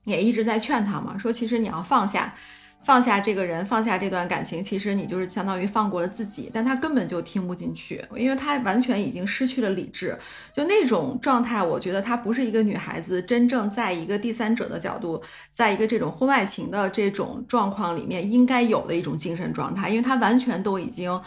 [0.04, 2.34] 也一直在劝他嘛，说其实你要放下。
[2.82, 6.48] 放下这个人，放下这段感情，其实你就是相当于放过了自己。
[6.54, 10.16] 但他根本就听不进去，因为他完全已经失去了理智。
[10.52, 21.20] 就那种状态，我觉得他不是一个女孩子真正在一个第三者的角度，在一个这种婚外情的这种状况里面应该有的一种精神状态，因为他完全都已经，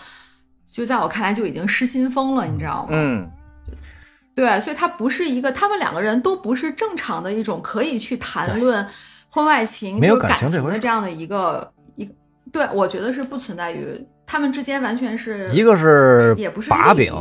[0.66, 2.92] 就在我看来就已经失心疯了，你知道吗？
[2.94, 3.30] 嗯
[4.40, 8.88] 对，所以他不是一个，他们两个人都不是正常的一种可以去谈论
[9.30, 12.14] 婚外情、没有就是感感情的这样的一个一个。
[12.50, 17.14] 对，我觉得是不存在于他们之间，完全是一个是也不是把柄，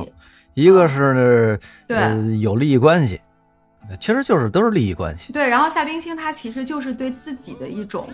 [0.54, 3.20] 一个是对呃有利益关系，
[3.98, 5.32] 其实就是都是利益关系。
[5.32, 8.08] 对，然后夏冰清他其实就是对自己的一种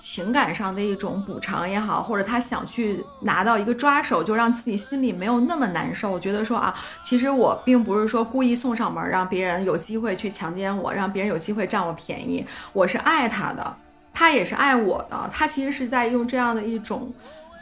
[0.00, 6.10] 情感上的一种补偿也好，或者他想去拿到一个抓手，就让自己心里没有那么难受。
[6.10, 13.76] 我觉得说啊，其实我并不是说故意送上门，让别人有机会去强奸我，让别人有机会占我便宜，我是爱他的，
[14.14, 17.12] 他也是爱我的，他其实是在用这样的一种。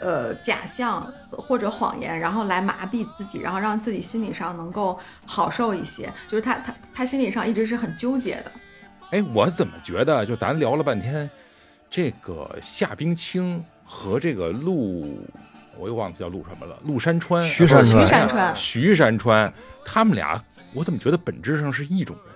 [0.01, 4.97] 呃，假象或者谎言，然后来麻痹自己，然后让自己心理上能够
[5.27, 6.09] 好受一些。
[6.29, 8.53] 就是他他他心理上一直是很纠结的。
[9.11, 11.29] 哎，我怎么觉得就咱聊了半天，
[11.91, 15.19] 这个夏冰清和这个陆，
[15.79, 19.53] 我又忘了叫陆什么了，陆山川、徐徐山川山川徐山川，
[19.85, 20.43] 他们俩，
[20.75, 22.35] 我怎么觉得本质上是一种人？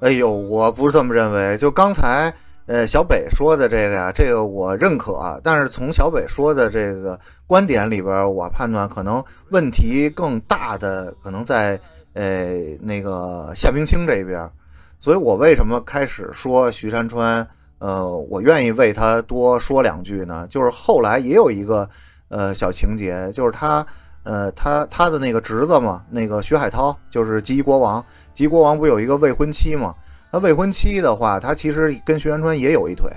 [0.00, 1.56] 哎呦，我不是这么认为。
[1.58, 2.32] 就刚才
[2.66, 5.38] 呃小北说的这个呀，这个我认可啊。
[5.44, 11.78] 但是从小北说的这个观点里边，我判断可能问题更大的可能在
[12.14, 14.50] 呃那个夏冰清这边。
[14.98, 17.46] 所以我为什么开始说徐山川？
[17.78, 20.46] 呃，我愿意为他多说两句呢？
[20.48, 21.88] 就是后来也有一个
[22.28, 23.84] 呃小情节，就是他
[24.22, 28.04] 呃他他的那个侄子嘛，那个徐海涛，就是吉国王。
[28.32, 29.94] 吉国王不有一个未婚妻吗？
[30.32, 33.10] 他未婚妻的话，他其实跟徐元川也有一腿，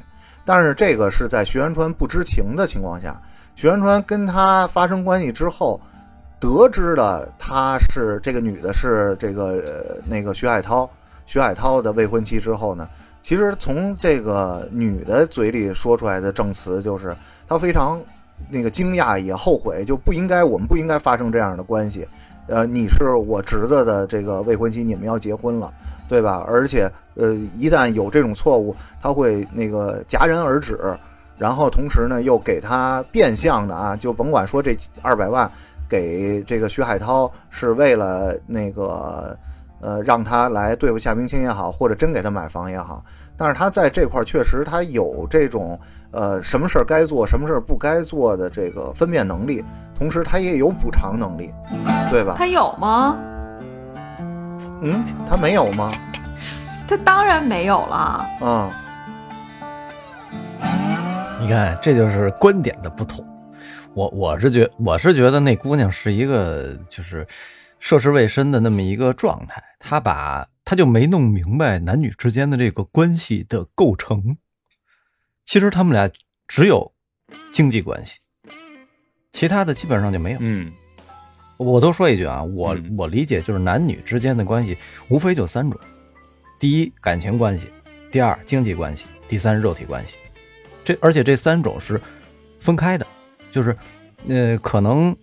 [0.45, 3.19] 但是这个是在徐元川不知情的情况下，
[3.55, 5.81] 徐元川跟他发生关系之后，
[6.39, 10.89] 得知了他是这个女的是这个、呃、那个徐海涛，
[11.25, 12.87] 徐海涛的未婚妻之后呢，
[13.21, 17.15] 其实从这个女的嘴里说出来的证词就是
[17.47, 18.01] 她非常
[18.49, 22.07] 那个惊讶也后悔，就不应该我们不应该发生这样的关系。
[22.47, 25.71] 呃，你是我侄子的这个未婚妻，你们要结婚了，
[26.07, 26.43] 对吧？
[26.47, 30.79] 而且，呃，一旦有这种错误，他会那个戛然而止，
[31.37, 35.47] 然后同时呢，又给他变相的啊，就甭管说这二百万
[35.87, 39.37] 给这个徐海涛是为了那个
[39.81, 43.03] 呃让他来对付夏冰清也好，或者真给他买房也好，
[43.37, 45.79] 但是他在这块儿确实他有这种
[46.11, 49.63] 呃什么事儿该做，什么事儿不该做的这个分辨能力，
[49.97, 51.51] 同时他也有补偿能力，
[52.11, 52.35] 对吧？
[52.37, 53.17] 他有吗？
[54.81, 55.91] 嗯，他没有吗？
[56.87, 58.25] 他当然没有了。
[58.41, 58.69] 嗯，
[61.39, 63.23] 你看，这就是观点的不同。
[63.93, 67.27] 我我是觉我是觉得那姑娘是一个就是
[67.79, 74.37] 涉世未深的那么一个状态，他把他就没弄明白男女之间的这个关系的构成。
[75.45, 76.11] 其实他们俩
[76.47, 76.93] 只有
[77.51, 78.19] 经济关系，
[79.31, 80.39] 其他的基本上就没有。
[80.41, 80.71] 嗯
[81.57, 84.77] 我都说一句啊，我嗯我理解就是男女之间的关系
[85.09, 85.77] 无非就三种：
[86.57, 87.67] 第一，感情关系；
[88.09, 90.17] 第二，经济关系；第三，肉体关系。
[90.85, 91.99] 这而且这三种是
[92.61, 93.05] 分开的，
[93.51, 93.75] 就是
[94.29, 95.13] 呃，可能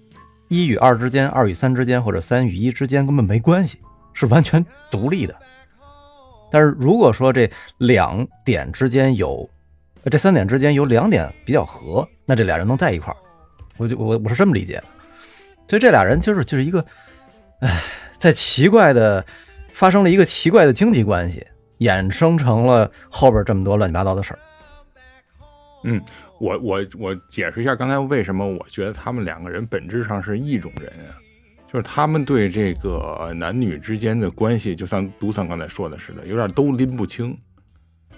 [0.48, 3.78] 一与二之间、二与三之间或者三与一之间根本没关系，
[4.12, 5.35] 是完全独立的。
[6.50, 9.48] 但是如果说这两点之间有，
[10.11, 13.16] 这三点之间有两点比较合，那这俩人能在一块儿，
[13.76, 14.85] 我就我我是这么理解的。
[15.68, 16.85] 所以这俩人就是就是一个，
[17.61, 17.82] 唉，
[18.16, 19.24] 在奇怪的
[19.72, 21.44] 发生了一个奇怪的经济关系，
[21.80, 24.38] 衍生成了后边这么多乱七八糟的事儿。
[25.82, 26.00] 嗯，
[26.38, 31.16] 我我我解释一下刚才为什么我觉得他们两个人本质上是一种人啊，
[31.66, 37.37] 就是他们对这个男女之间的关系，就像独桑刚才说的似的，有点都拎不清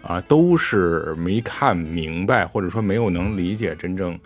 [0.02, 4.18] 啊，都是没看明白，或者说没有能理解真正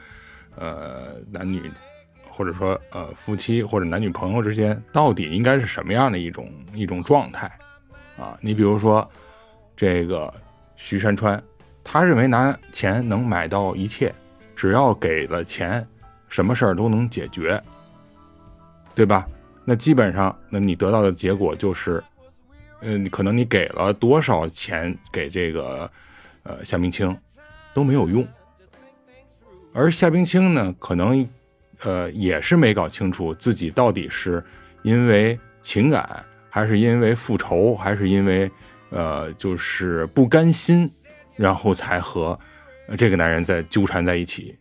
[0.57, 1.71] 呃男女，
[2.31, 7.51] 或者说呃夫妻或者男女朋友之间到底应该是什么样的一种一种状态
[8.17, 8.39] 啊。
[8.41, 9.07] 你比如说
[9.77, 10.33] 这个
[10.77, 11.43] 徐山川。
[11.85, 14.15] 他认为拿钱能买到一切，
[14.55, 15.87] 只要给了钱，
[16.29, 17.63] 什么事儿都能解决，
[18.95, 19.27] 对吧？
[19.65, 22.03] 那基本上，那你得到的结果就是，
[22.81, 25.91] 呃，可能你给了多少钱给这个
[26.43, 27.17] 呃夏冰清
[27.75, 28.27] 都没有用，
[29.73, 31.29] 而夏冰清呢，可能
[31.83, 34.43] 呃也是没搞清楚自己到底是
[34.83, 38.51] 因为情感，还是因为复仇，还是因为
[38.91, 40.91] 呃就是不甘心。
[41.37, 42.39] 然后才和
[42.89, 44.57] 呃这个男人在纠缠在一起，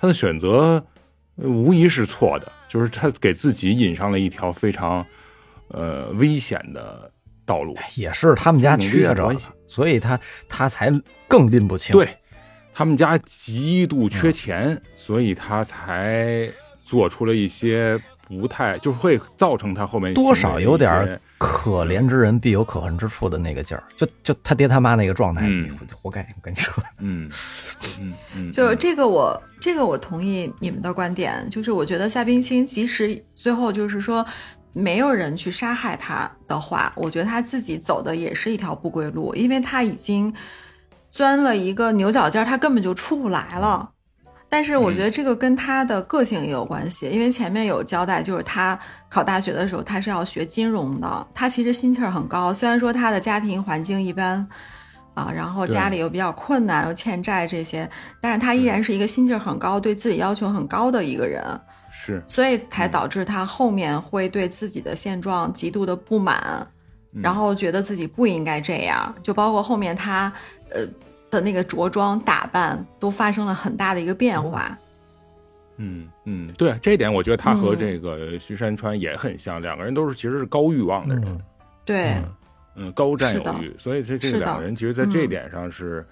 [0.00, 0.84] 他的选择
[1.36, 5.04] 呃无疑是错的，就是他给自己引上了一条非常
[5.68, 7.10] 呃危险的
[7.44, 7.76] 道路。
[7.94, 10.18] 也是他们家缺着，所以他
[10.48, 10.92] 他才
[11.26, 11.92] 更拎不清。
[11.92, 12.08] 对
[12.72, 16.48] 他们家极度缺钱，所以他才
[16.82, 25.48] 做出了一些不太，就是会造成他后面多少有点可怜之人必有可恨之处的那个劲儿，就就他爹他妈那个状态，
[26.02, 26.20] 活该！
[26.36, 27.30] 我跟你说，嗯
[27.98, 34.24] 嗯嗯，就这个我这个我同意你们的观点，就是我觉得夏冰清即使最后就是说
[34.74, 40.30] 没有人去杀害他的话，我觉得他自己走的也是一条不归路，因为他已经
[41.08, 43.90] 钻了一个牛角尖，他根本就出不来了。
[44.50, 48.78] 但是我觉得这个跟他的个性也有关系，因为前面有交代，就是他
[49.08, 54.46] 考大学的时候他是要学金融的，他其实心气儿很高，虽然说他的家庭环境一般。
[55.12, 57.90] 啊，然后家里又比较困难，又欠债这些，
[58.20, 61.44] 但是他依然是一个心气儿很高、对自己要求很高的一个人，
[61.90, 62.22] 是。
[62.28, 66.64] 所以才导致他后面会对自己的现状极度的不满，
[67.12, 67.20] 嗯。
[67.20, 70.32] 然后觉得自己不应该这样，就包括后面他
[70.70, 70.82] 呃
[71.30, 74.76] 的那个着装打扮都发生了很大的一个变化。
[75.76, 81.40] 嗯嗯，对这一点，我觉得他和嗯这个徐山川也很像，两个人都是其实是高欲望的人，嗯。
[81.86, 82.22] 对，
[82.76, 86.06] 嗯，高占有欲，所以这这两个人其实在这点上是，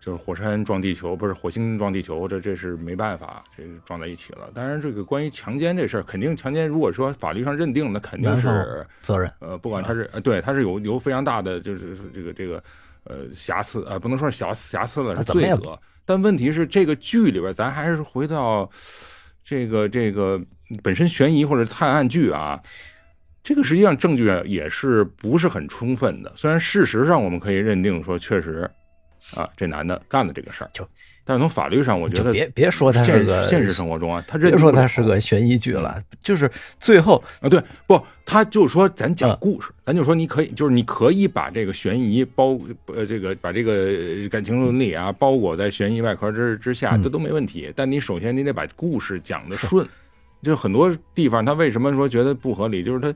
[0.00, 4.50] 就是火山撞地球，不是火星撞地球，这这是没办法，这个撞在一起了。
[4.54, 9.30] 当然，这个关于强奸这事儿，肯定强奸，如果说法律上认定，那肯定是责任。
[9.38, 12.60] 呃，不管他是呃，对，他是有有非常大的就是这个这个
[13.04, 15.78] 呃瑕疵啊、呃，不能说是瑕瑕疵了，是罪责。
[16.04, 18.68] 但问题是，这个剧里边，咱还是回到
[19.44, 20.40] 这个这个
[20.82, 22.60] 本身悬疑或者探案剧啊，
[23.42, 26.32] 这个实际上证据也是不是很充分的。
[26.34, 28.68] 虽然事实上我们可以认定说，确实
[29.36, 30.86] 啊，这男的干的这个事儿，就
[31.24, 36.50] 但是从法律上，我觉得别别说他是现个现实生活中啊，他认别说他是个悬疑剧了，就是
[36.80, 39.38] 最后啊，对，不，他就说咱讲嗯。
[39.40, 47.02] 故事，咱就说你可以，就是你可以把这个悬疑包呃这个把这个呃感情伦理啊包裹在悬疑外壳之之下，嗯。
[47.02, 47.72] 这都没问题。
[47.76, 49.86] 但你首先你得把故事讲的顺，
[50.42, 53.14] 就很多地方他为什么说觉得不合理，就是他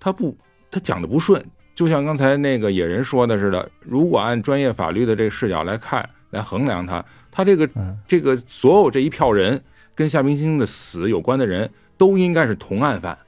[0.00, 0.36] 他不
[0.72, 1.40] 他讲的不顺，
[1.72, 7.04] 就像刚才那个野人说的似的，如果按专业法律的这个视角来看来衡量他，
[7.34, 9.60] 他这个嗯这个所有这一票人
[9.92, 11.68] 跟夏冰星的死有关的人
[11.98, 13.18] 都应该是同案犯。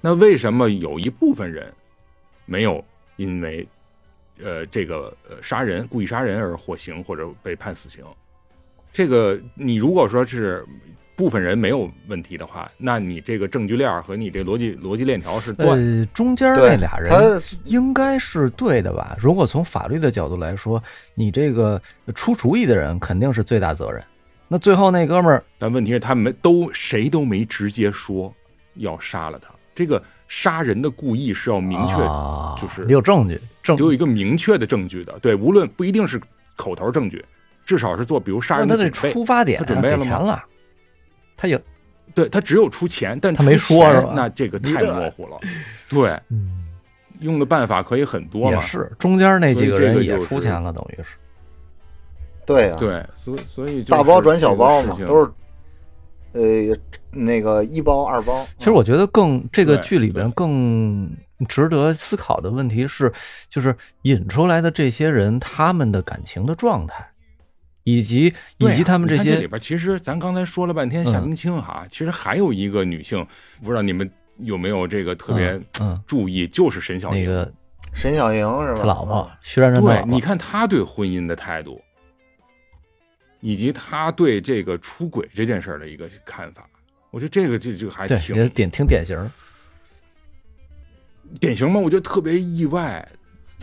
[0.00, 1.72] 那为什么有一部分人
[2.44, 2.84] 没有
[3.16, 3.66] 因为
[4.42, 8.04] 呃这个呃杀人故意杀人而获刑或者被判死刑？
[8.92, 10.66] 这个你如果说是
[11.16, 15.78] 部分人没有问题的话，那你这个证据链儿和你这逻辑逻辑链条是断。
[15.78, 19.16] 呃中间那俩人他应该是对的吧？
[19.18, 20.82] 如果从法律的角度来说，
[21.14, 21.80] 你这个
[22.14, 24.02] 出主意的人肯定是最大责任。
[24.48, 28.32] 那最后那哥们儿但问题是，他们都谁都没直接说
[28.74, 29.48] 要杀了他。
[29.74, 35.18] 这个杀人的故意是要明确，啊就是有证据，证有一个明确的证据的。
[35.20, 36.20] 对，无论不一定是
[36.54, 37.24] 口头证据，
[37.64, 39.12] 至少是做比如杀那他的人的准备。
[39.12, 40.44] 出发点他准备了吗给钱了，
[41.36, 41.60] 他也
[42.14, 45.38] 对他只有出钱，但他没说是吧那这个太模糊了。
[45.88, 46.62] 对，嗯
[47.20, 48.56] 用的办法可以很多嘛。
[48.56, 51.16] 也是中间那几个人也出钱了，等于是
[52.44, 55.30] 对啊，对，所以所以就大包转小包嘛都是
[56.32, 56.76] 呃
[57.10, 58.44] 那个一包二包。
[58.58, 61.10] 其实我觉得更这个剧里边更
[61.48, 63.10] 值得思考的问题是，
[63.48, 67.08] 就是引出来的这些人他们的感情的状态，
[67.84, 73.24] 以及以及他们这些里边，其实咱刚才说了半天夏嗯冰清哈，其实还有一个女性，
[73.62, 77.24] 不知道你们有没有这个特别嗯嗯注意，就是沈小莹。
[77.24, 77.52] 那个
[77.92, 78.78] 沈小莹是吧？
[78.80, 81.80] 他老婆啊徐冉冉对老，婆你看她对婚姻的态度，
[83.40, 86.66] 以及他对这个出轨这件事儿的一个看法，
[87.10, 89.30] 我觉得这个这这个还挺挺典型，
[91.38, 93.06] 典型嘛，我觉得特别意外。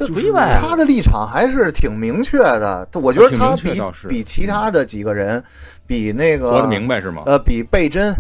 [0.08, 2.88] 这不意外啊他的立场还是挺明确的。
[2.94, 5.44] 我觉得他比比其他的几个人，
[5.88, 7.24] 比那个活得明白是吗？
[7.26, 8.14] 呃，比贝真，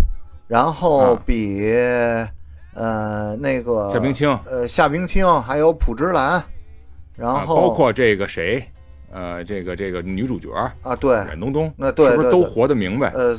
[0.48, 1.74] 然后啊比、
[2.74, 6.42] 呃那个夏冰清呃夏冰清，还有朴芝兰，
[7.16, 8.66] 然啊，后、包括这个谁，
[9.14, 10.50] 呃，这个这个女主角
[10.82, 13.12] 啊对，冉东东，那对是不是都活得明白？
[13.14, 13.38] 呃，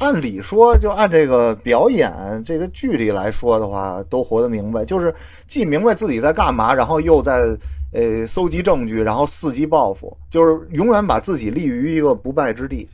[0.00, 2.12] 按理说，就按这个表演
[2.44, 5.14] 这个距离来说的话，都活得明白，就是
[5.46, 7.56] 既明白自己在干嘛，然后又在
[7.92, 12.86] 呃搜集证据，然后伺机报复，就是永远把自己立于一个不败之地。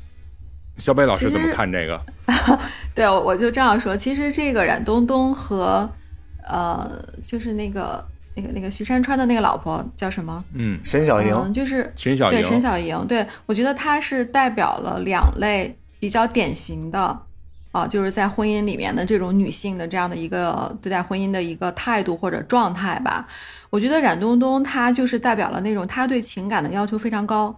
[0.79, 2.01] 小北老师怎么看这个？
[2.95, 3.97] 对，我我就这样说。
[3.97, 5.89] 其实这个冉东东和
[6.49, 6.91] 呃，
[7.25, 8.05] 就是那个
[8.35, 10.45] 那个那个徐山川的那个老婆叫什么？
[10.55, 17.19] 嗯，沈小嗯，莹，就是沈小莹，对沈小莹，对我觉得她是代表了两类比较典型的
[17.73, 23.27] 啊，就是在婚姻里面的这种女性的这样的一个对待婚姻的一个态度或者状态吧。
[23.71, 27.57] 我觉得冉冬冬她就是代表了那种她对情感的要求非常高，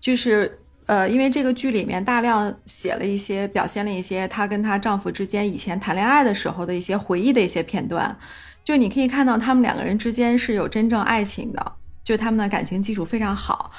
[0.00, 8.16] 就是呃，因为这个剧里面大量写了一些表现了一些她跟她丈夫之间以前谈恋爱的时候的一些回忆的一些片段，
[8.68, 11.72] 就你可以看到他们两个人之间是有真正爱情的，
[12.04, 13.70] 就他们的感情基础非常好，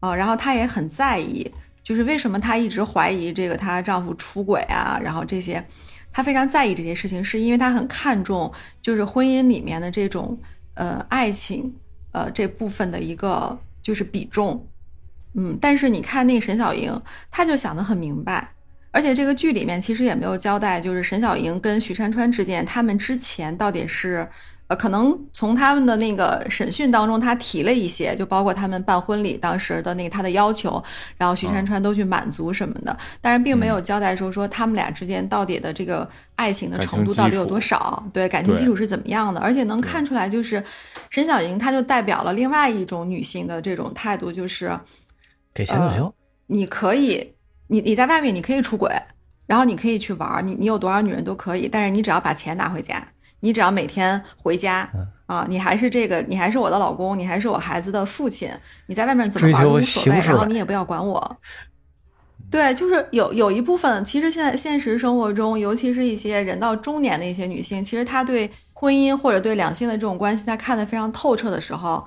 [0.00, 1.50] 呃，然后她也很在意，
[1.82, 5.66] 就是为什么她一直怀疑这个她丈夫出轨啊，然后这些，
[6.12, 10.38] 她非常在意这些事情，是因为她很看重就是婚姻里面的这种
[10.74, 11.74] 呃爱情
[12.12, 14.68] 呃这部分的一个就是比重，
[15.32, 18.53] 嗯，但是你看那个沈小莹，她就想得很明白。
[18.94, 24.24] 而且这个剧里面其实也没有交代，就是沈小莹跟徐山川之间，他们之前到底是，
[24.68, 30.80] 呃，可能从他们的那个审讯当中，他提了一些，就包括他们办婚礼当时的那个他的要求，
[31.18, 40.62] 然后徐山川都去满足什么的，但是并没有交代说说他们俩之间到底的这个爱情的程度到底有多少，对感情基础是怎么样的，而且能看出来，就是
[41.10, 44.72] 沈小莹她就代表了另外一种女性的这种态度，就是
[45.52, 46.12] 给钱就行。
[46.46, 47.33] 你可以，
[47.68, 48.90] 你你在外面你可以出轨，
[49.46, 53.06] 然后你可以去玩儿，你你有多少女人都可以，但是你只要把钱拿回家，
[53.40, 58.50] 你只要每天回家嗯啊，你还是这个，你还是我的老公，你还是我孩子的父亲，
[58.86, 61.36] 你在外面怎么玩都无所谓，然后你也不要管我。
[62.50, 72.06] 对，就是有有一部分，其实现在现实生活中，尤其是一些人到中年的一些女性，其实她对婚姻或者对两性的这种关系，她看得非常透彻的时候，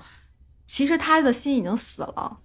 [0.68, 2.38] 其实她的心已经死了。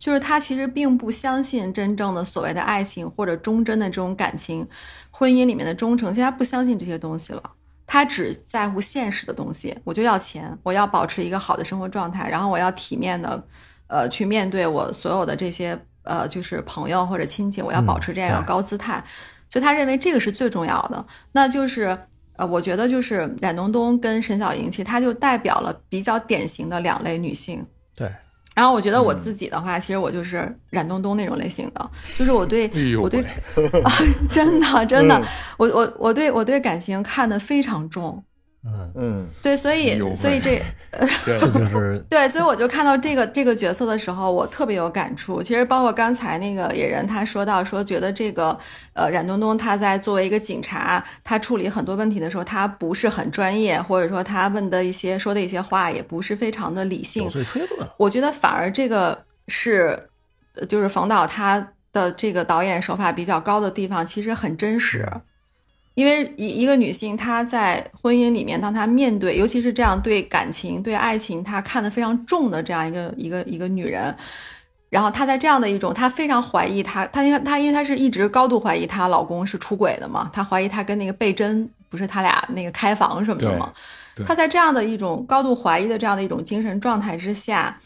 [0.00, 4.66] 就是他其实并不相信真正的所谓的爱情或者忠贞的这种感情，
[5.10, 7.42] 婚姻里面的忠诚，其实他不相信这些东西了。
[7.86, 13.44] 他只在乎现实的东西，我就要钱，我要保持一个好的生活状态，然后我要体面的，
[13.88, 19.04] 呃，去面对我所有的这些呃，就是朋友或者亲戚，我要保持这样一个高姿态。
[19.50, 21.04] 所以他认为这个是最重要的。
[21.32, 21.98] 那就是
[22.36, 27.62] 呃，我觉得就是冉冬冬跟沈小莹，其实她就代表了比较典型的两类女性。
[27.94, 28.10] 对，
[28.54, 33.20] 然后我觉得我自己的话，其实我就是冉东东那种类型的，就是我对、哎 我对，
[33.84, 33.90] 啊，
[34.30, 35.24] 真的真的，嗯。
[35.56, 38.22] 我我我对我对感情看得非常重，
[38.62, 40.60] 嗯，嗯，对，所以所以这
[41.24, 45.42] 这就是 对，所以我就看到这个这个角色的时候，我特别有感触。
[45.42, 48.58] 其实包括刚才那个野人他说到说，觉得这个
[48.92, 57.30] 呃冉东东他在作为一个警察，他处理很多问题的时候，他不是很专业，或者说他问的一些说的一些话也不是非常的理性。
[57.96, 59.98] 我觉得反而这个是，
[60.56, 65.08] 呃就是冯导他的这个导演手法比较高的地方，其实很真实。
[65.94, 74.14] 因为一一个女性，她在婚姻里面，当她面对，尤其是这样对感情、对爱情，她看得非常重的这样一个一个一个女人，
[74.88, 83.72] 然后她在这样的一种，她非常怀疑她，她因为她因为她是一直高度怀疑她老公是出轨的嘛，她怀疑她跟那个贝珍不是他俩那个开房什么的嘛，
[84.24, 87.76] 她在这样的一种高度怀疑的这样的一种精神状态之下，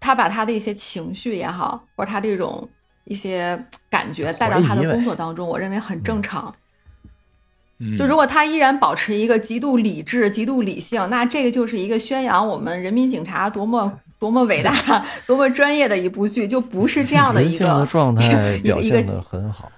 [0.00, 2.66] 她把她的一些情绪也好，或者她这种
[3.04, 6.48] 一些感觉带到她的工作当中，我认为很正常。
[6.48, 6.60] 嗯
[7.98, 14.72] 就如果他依然保持一个极度理智、极度理性，那这个就是一个宣扬我们人民警察多么 多么伟大、
[15.26, 19.70] 多么专业的一部剧，就不是这样的一个状态 一个一个表现的很好。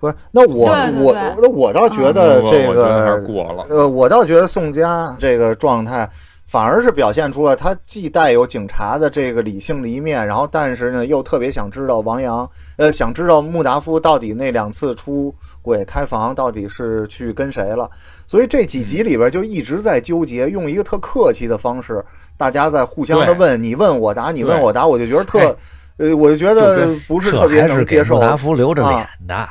[0.00, 1.34] 不是，那我我对对对。
[1.42, 6.08] 那我倒觉得这个点过了，呃，我倒觉得宋佳这个状态，
[6.54, 17.90] 反而是表现出了他既带有警察的这个理性的一面，然后但是呢又特别想知道王阳，呃，想知道穆达夫到底那两次出轨开房到底是去跟谁了。
[18.28, 22.04] 所以这几集里边就一直在纠结，用一个特客气的方式，
[22.36, 28.20] 大家在互相的问，你问我答，你问我答，我就觉得特哎，呃，我就觉得不是特别能接受穆。
[28.20, 29.48] 达夫留着啊脸的。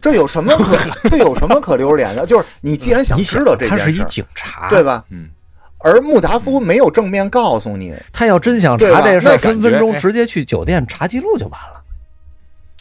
[0.00, 0.78] 这有什么可
[1.10, 2.24] 这有什么可留着脸的？
[2.24, 4.82] 就是你既然想知道这他是一警察，对？
[4.82, 5.04] 吧？
[5.10, 5.28] 嗯，
[5.78, 11.82] 而穆达夫没有正面告诉你他要真想查这事儿，分分钟直接去酒店查记录就完了。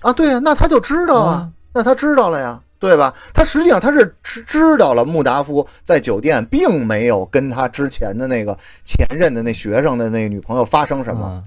[0.01, 3.13] 啊，对呀，那他就知道啊，那他知道了呀，对吧？
[3.33, 11.39] 他实际上他是知知道了穆达夫在酒店并没有跟他之前的那个前任的那学生的那个女朋友发生什么，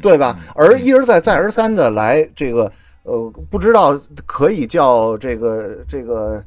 [0.00, 0.52] 对吧嗯？
[0.54, 2.70] 而一而再再而三的来这个
[3.02, 6.42] 呃，不知道可以叫这个这个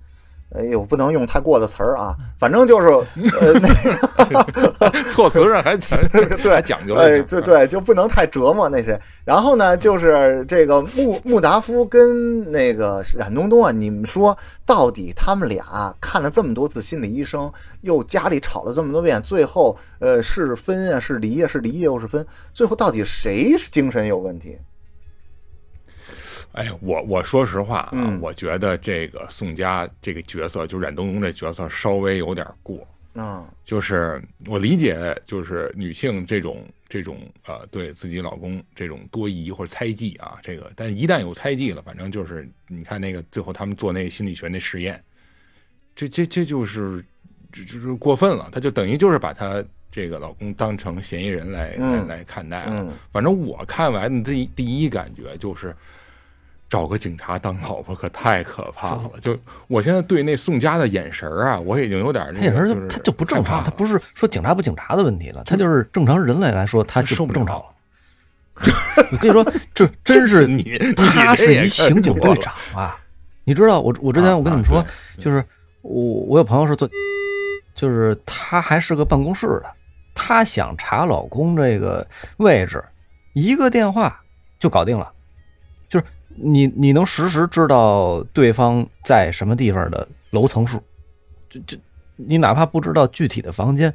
[0.55, 5.99] 哎呦，不能用太过的词儿啊，反正就是呃那 措辞上还讲
[6.41, 8.99] 对还讲究了哎，对对，就不能太折磨那谁。
[9.23, 14.35] 然后呢，就是这个穆穆达夫跟那个冉东东啊，你们说
[14.65, 24.57] 到底他们俩看了这么多次心理医生，又家里吵了这么多遍，最后呃是分啊是离啊是离又是分，最后到底谁是精神有问题？
[26.53, 32.85] 哎，我我说实话啊，嗯我觉得这个宋佳这个角色，就冉冬冬这角色稍微有点过。
[33.13, 45.03] 啊，就是我理解，就是女性这种这种呃对自己老公这种多疑或者猜忌啊，这个，但一旦有猜忌了，反正就是你看那个最后他们做那个心理学那实验，
[45.95, 47.03] 这这这就是
[47.51, 52.71] 这就是过分了，他就等于就是把他这个老公当成嫌疑人来、嗯来来看待了。
[52.71, 55.75] 嗯反正我看完的第一第一感觉就是。
[56.69, 59.11] 找个警察当老婆可太可怕了！
[59.21, 59.35] 就
[59.67, 67.65] 我现在对那宋佳的眼神儿啊，我已经有点那他也个就他就不正常，他不是说警察不警察的问题了，他就是正常人类来说，他就不正常了。
[69.11, 69.43] 我跟你说，
[69.73, 72.95] 这真是你，他是一刑警队长啊！
[73.45, 74.85] 你知道我我之前啊我跟你们说
[75.17, 75.43] 就是
[75.81, 75.93] 我
[76.27, 76.87] 我有朋友是做，
[77.73, 79.71] 就是他还是个办公室的，
[80.13, 82.05] 他想查老公这个
[82.37, 82.83] 位置，
[83.33, 84.21] 一个电话
[84.59, 85.11] 就搞定了，
[85.87, 86.05] 就是
[86.35, 90.81] 你你能实时知道对方在什么地方的楼层数，
[91.49, 91.77] 就就
[92.15, 93.93] 你哪怕不知道具体的房间，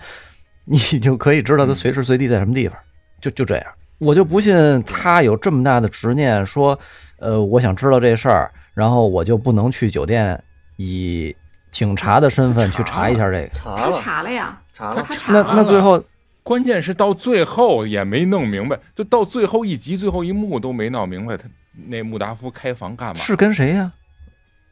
[0.64, 2.78] 你就可以知道他随时随地在什么地方，
[3.20, 3.66] 就就这样。
[3.98, 6.78] 我就不信他有这么大的执念，说，
[7.18, 10.42] 呃，我想知道这事儿，然后我就不能去酒店
[10.76, 11.34] 以
[11.70, 13.48] 警察的身份去查一下这个。
[13.52, 15.52] 查了查了呀，查了，那他查了。
[15.54, 16.02] 那最后
[16.42, 21.48] 关键是到最后也没弄明白，就到最后一集最后一幕都没闹明白，他
[21.88, 23.14] 那穆达夫开房干嘛？
[23.22, 23.92] 是跟谁呀？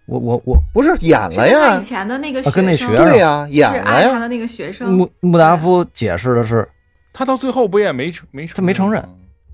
[0.07, 1.85] 我我我不是演了呀以？
[1.85, 4.11] 前的那个啊跟那学生对呀，是演了呀。
[4.11, 6.69] 他的那个学生，穆穆达夫解释的是，
[7.13, 9.03] 他到最后不也没没他没承认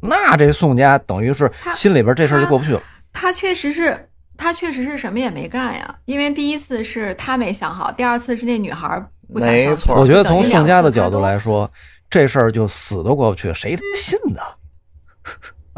[0.01, 2.83] 那这宋家等于是心里边这事儿就过不去了。
[3.13, 5.95] 他确实是，他确实是什么也没干呀。
[6.07, 8.89] 因为第一次是他没想好，第二次是那女孩
[9.33, 11.71] 不想上没错我觉得从宋家的角度来说，
[12.09, 14.41] 这事儿就死都过不去，谁他妈信呢？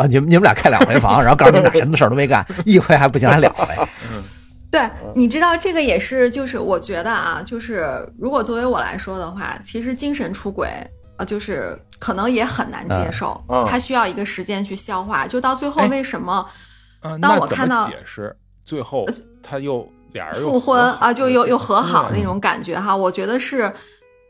[0.01, 3.67] 啊，你们你们俩开两回房， 然后告诉你们俩什么事儿都没干， 一回还不行，还两回。
[4.11, 4.23] 嗯
[4.73, 10.69] 对，你知道这个也是，就是我觉得啊，就是如果作为我来说的话，其实精神出轨
[11.17, 15.27] 啊，就是可能也很难接受，嗯嗯他需要一个时间去消化。
[15.27, 16.47] 就到最后哎为什么
[17.01, 18.35] 啊，当那怎么我看到解释
[18.65, 19.05] 最后
[19.43, 22.95] 他又俩人复婚啊，就又又和好对那种感觉哈？
[22.97, 23.73] 我觉得是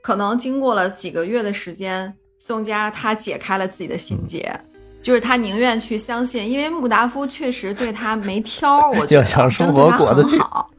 [0.03, 4.51] 可能经过了几个月的时间，宋佳他解开了自己的心结。
[5.03, 10.71] 就是他宁愿去相信，因为穆达夫确实对他没挑儿， 我觉得真生的对他活过得去很好。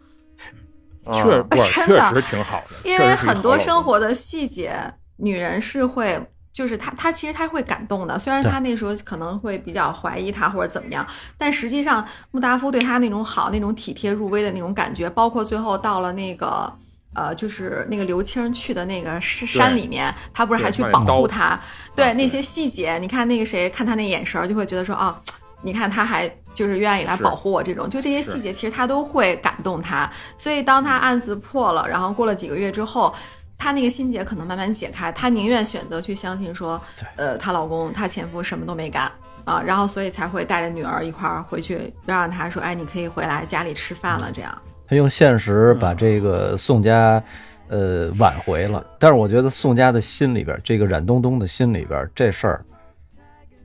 [1.03, 4.75] 啊确不是确实挺好的，因为很多生活的细节，
[5.17, 8.19] 女人是会，就是她，她其实她会感动的。
[8.19, 11.05] 虽然对她那时候可能会比较怀疑他或者怎么样，
[11.39, 16.71] 但实际上穆达夫对她那种好、那种体贴入微的那种感觉，包括最后到了那个。
[17.13, 21.59] 呃，就是那个刘青去的那个山山里面，他不是还去保护他？
[21.95, 25.21] 对啊那些细节，你看那个谁看他那眼神儿，就会觉得说啊，
[25.61, 30.09] 你看他还就是愿意来保护我这种，就这些细节，其实他都会感动他。
[30.37, 33.13] 所以当他案子破了，然后过了几个月之后，
[33.57, 36.81] 她那个心结可能慢慢解开，她宁愿选择去相信说，
[37.15, 39.11] 呃，她老公她前夫什么都没干
[39.45, 44.61] 啊，然后所以才会带着女儿一块儿回去，让她说，哎，你可以回来家里吃饭了，这样。
[44.91, 47.23] 他用现实把这个宋家，
[47.69, 48.85] 呃，挽回了。
[48.99, 52.65] 但是我觉得宋家的心里边，这个冉东东的心里边，这事儿，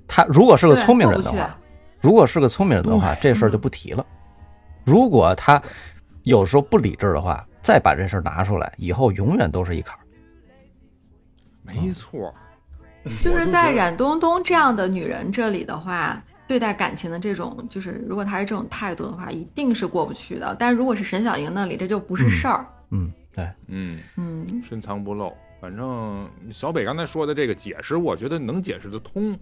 [0.07, 1.59] 他如果是个聪明人的话，
[2.01, 4.07] 如果是个聪明人的话，这事儿就不提了。
[4.85, 5.61] 如果他
[6.23, 10.03] 有时候不理智的话，再把这事儿拿出来，以后永远都是一坎儿。
[11.65, 12.33] 没错，
[13.21, 20.55] 就是在冉东东这样的女人这里的话，对待感情的这种，就是如果他是这种态度的话，一定是过不去的。
[20.59, 22.67] 但如果是沈小莹那里，这就不是事儿。
[22.91, 25.33] 嗯，对，嗯，嗯，深藏不露。
[25.61, 29.39] 反正小北刚才说的这个解释，我觉得能解释得通。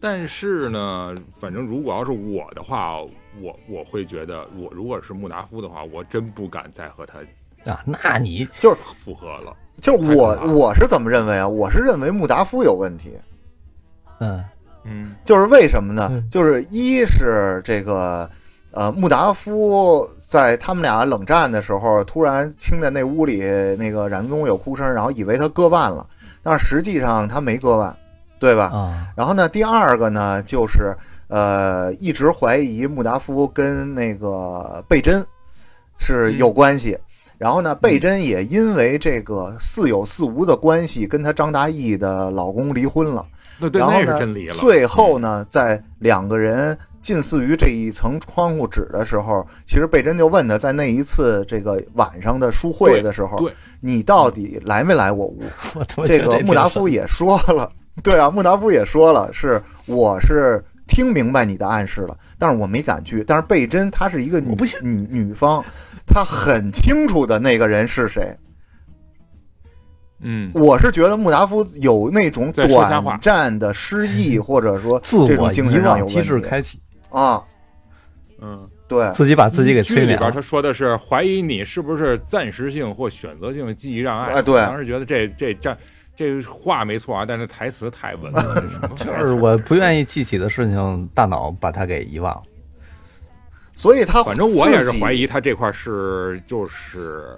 [0.00, 3.00] 但是呢，反正如果要是我的话，
[3.40, 7.20] 我我会觉得，我如果是穆达夫的话，我真不敢再和他
[7.70, 9.56] 啊，那你就是复合了。
[9.80, 11.48] 就是我我是怎么认为啊？
[11.48, 13.18] 我是认为穆达夫有问题，
[14.18, 14.44] 嗯
[14.84, 16.28] 嗯就是为什么呢嗯？
[16.30, 18.28] 就是一是这个
[18.70, 23.40] 呃，穆达夫在他们俩冷战的时候，突然听见那屋里
[23.78, 26.04] 那个冉东有哭声，然后以为他割腕了，
[26.42, 27.96] 但是实际上他没割腕，
[28.40, 28.64] 对吧？
[28.74, 30.92] 啊，然后呢，第二个呢，就是
[31.28, 35.24] 呃，一直怀疑穆达夫跟那个贝珍
[35.96, 36.98] 是有关系，
[37.38, 43.24] 然后呢，贝珍也因为这个似有似无的关系，跟她张大义的老公离婚了。
[43.58, 53.36] 那对然后呢最后呢，在两个人近似于这一层窗户纸的时候，其实贝珍就问他，在那一次这个晚上的书会的时候，
[53.80, 55.42] 你到底来没来我屋？
[56.06, 57.70] 这个穆达夫也说了，
[58.02, 63.22] 对啊，穆达夫也说了，是我是听明白你的暗示了，但是我没敢去。
[63.24, 65.62] 但是贝珍她是一个女不女女方，
[66.06, 68.36] 她很清楚的那个人是谁。
[70.24, 77.42] 嗯，我是觉得穆达夫有那种短暂的失忆， 或者说自我这种精神上有问忘机制题开启，啊，
[78.40, 80.32] 嗯，对，自己把自己给剧里边催眠了。
[80.32, 84.32] 他说的是怀疑你是不是暂时性或选择性记忆障碍。
[84.32, 85.76] 哎对当时觉得这这这
[86.16, 88.64] 这话没错啊，但是台词太稳了。
[88.96, 92.42] 就是我不愿意记起的事情，大脑把它给遗忘了。
[93.72, 97.36] 所以他反正我也是怀疑他这块是就是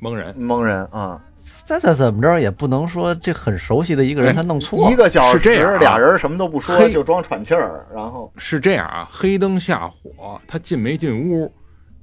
[0.00, 0.34] 蒙人。
[0.38, 1.20] 蒙人啊，
[1.64, 11.50] 再再怎么着也不能说这很熟悉的一个人他弄错一个小时是这样啊俩人什么都不说嘿就装喘气儿，然后是这样啊，黑灯瞎火，他进没进屋，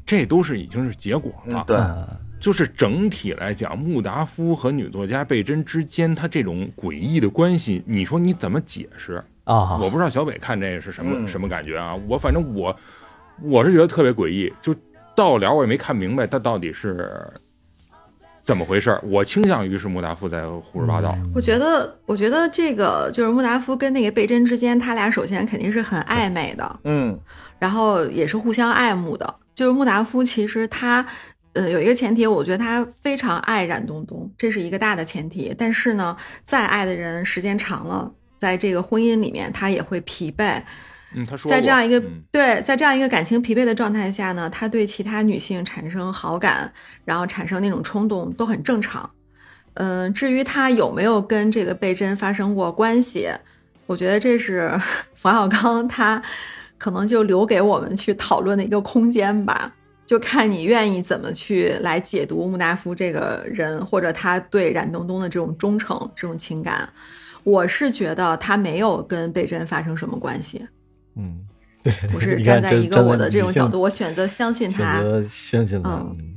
[0.05, 1.59] 这都是已经是结果了。
[1.59, 2.07] 嗯对，嗯
[2.39, 9.23] 就是整体来讲，穆达夫和女作家贝珍之间他这种诡异的关系，你说你怎么解释？
[9.43, 11.95] 啊，我不知道小北看这个是什么、嗯什么感觉啊？
[12.07, 12.75] 我反正我
[13.43, 14.73] 我是觉得特别诡异，就
[15.15, 17.31] 到了我也没看明白他到底是
[18.43, 19.01] 怎么回事儿。
[19.03, 21.13] 我倾向于是穆达夫在胡说八道。
[21.17, 27.17] 嗯我觉得，我觉得这个就是穆达夫跟那个贝珍之间，他俩首先肯定是很暧昧的，嗯
[27.59, 29.35] 然后也是互相爱慕的。
[29.53, 31.05] 就是穆达夫其实他，
[31.53, 35.53] 呃，有一个前提，我觉得他非常爱冉东东，这是一个大的前提。
[35.57, 40.61] 但是呢，再爱的人时间长了，在这个婚姻里面，他也会疲惫。
[41.13, 46.71] 嗯，他说在这样一个、嗯对，在这样一个感情疲惫的状态下呢，他对其他女性产生好感，
[47.05, 49.09] 然后产生那种冲动都很正常。
[49.75, 53.29] 嗯，至于他有没有跟这个贝珍发生过关系，
[53.85, 54.71] 我觉得这是
[55.15, 56.21] 冯小刚他
[56.77, 59.73] 可能就留给我们去讨论的一个空间吧。
[60.05, 66.89] 就看你愿意怎么去来解读穆达夫这个人，或者他对冉东东的这种忠诚、这种情感。
[67.43, 70.67] 我是觉得他没有跟贝珍发生什么关系。
[71.15, 71.45] 嗯，
[71.83, 75.03] 对，我是 站在一个我的这种角度，我选择相信他选。
[75.03, 75.89] 择相信他。
[75.91, 76.27] 嗯嗯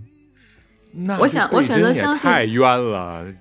[1.06, 3.24] 那我想我选择相信太冤了。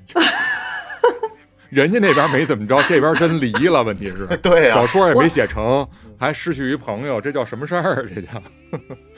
[1.69, 3.83] 人家那边没怎么着，这边真离了。
[3.83, 8.07] 问题是， 对呀小说也没写成，还失去一朋友，这叫什么事儿？
[8.13, 8.29] 这叫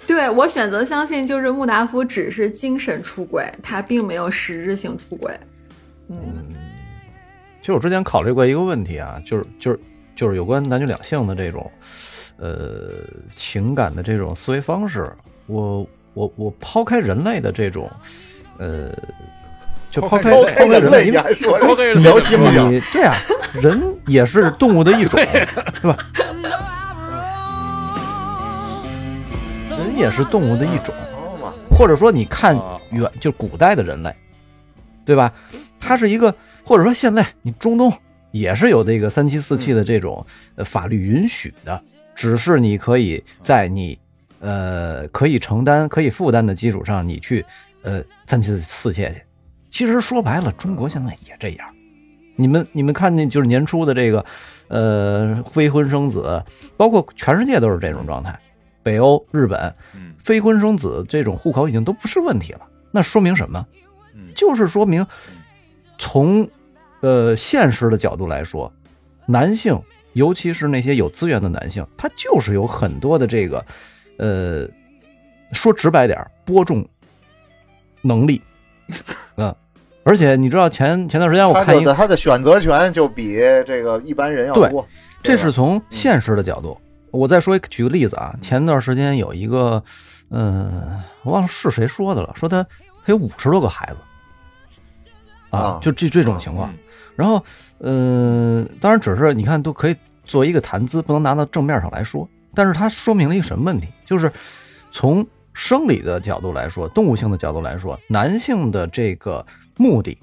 [0.07, 5.37] 对我选择相信，就是穆达夫只是精神出轨，他并没有实质性出轨。
[6.09, 6.17] 嗯
[7.61, 9.79] 其实我之前考虑过一个问题啊，就是就是
[10.15, 11.69] 就是有关男女两性的这种
[12.37, 12.89] 呃
[13.35, 15.11] 情感的这种思维方式。
[15.47, 17.89] 我我我抛开人类的这种
[18.57, 18.89] 呃，
[19.91, 23.13] 就抛开抛抛开人类，你还说抛开人类聊猩猩，你这样，
[23.61, 25.19] 人也是动物的一种，
[25.73, 25.97] 是吧？
[29.69, 30.95] 人也是动物的一种，
[31.69, 34.15] 或者说你看啊远就古代的人类，
[35.03, 35.31] 对吧？
[35.79, 36.33] 他是一个，
[36.65, 37.91] 或者说现在你中东
[38.35, 40.25] 也是有这个三妻四妾的这种
[40.55, 41.81] 呃法律允许的，
[42.13, 43.97] 只是你可以在你
[44.41, 47.45] 呃可以承担、可以负担的基础上，你去
[47.81, 49.21] 呃三妻四妾去。
[49.69, 51.65] 其实说白了，中国现在也这样。
[52.35, 54.25] 你们你们看见就是年初的这个
[54.67, 56.43] 呃非婚生子，
[56.75, 58.37] 包括全世界都是这种状态，
[58.83, 62.67] 北欧、日本，嗯非婚生子这种户口已经都不是问题了。
[62.91, 63.65] 那说明什么？
[64.13, 65.07] 嗯就是说明
[65.97, 66.45] 从
[67.01, 68.71] 呃现实的角度来说，
[69.25, 69.79] 男性，
[70.13, 73.65] 尤其是那些有资源的男性，他就是有很多的这个
[74.17, 74.67] 呃，
[75.51, 76.87] 说直白点儿，播种
[78.01, 78.41] 能力，
[79.37, 79.53] 嗯。
[80.07, 84.87] 而且你知道前前段时间我看一个的他的选择权就比这个一般人要多。
[85.23, 86.79] 这是从现实的角度。
[87.09, 89.83] 我再说一个举个例子啊，前段时间有一个，
[90.29, 92.61] 嗯，我忘了是谁说的了，说他
[93.03, 93.97] 他有五十多个孩子，
[95.49, 96.77] 啊啊，就这这种情况嗯。
[97.15, 97.43] 然后，
[97.79, 99.95] 嗯，当然只是你看都可以
[100.25, 102.27] 作为一个谈资，不能拿到正面上来说。
[102.53, 103.87] 但是它说明了一个什么问题？
[104.05, 104.31] 就是
[104.91, 109.45] 从生理的角度来说，动物性的角度来说，男性的这个
[109.77, 110.17] 目的，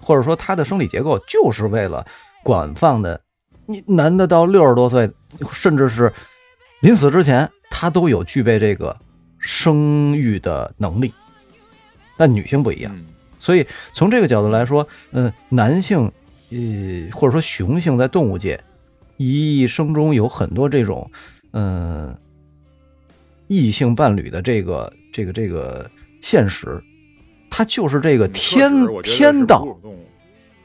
[0.00, 2.04] 或者说他的生理结构，就是为了
[2.42, 3.20] 广泛的，
[3.66, 5.10] 你男的到六十多岁，
[5.52, 6.12] 甚至是
[6.80, 8.96] 临死之前，他都有具备这个
[9.38, 11.12] 生育的能力，
[12.16, 12.96] 但女性不一样。
[13.44, 16.10] 所以从这个角度来说，嗯、男性，
[16.50, 18.58] 呃，或者说雄性在动物界
[19.18, 21.10] 一生中有很多这种，
[21.52, 22.16] 嗯、
[23.48, 25.88] 异性伴侣的这个这个这个
[26.22, 26.82] 现实，
[27.50, 28.72] 它就是这个嗯天
[29.02, 29.66] 天道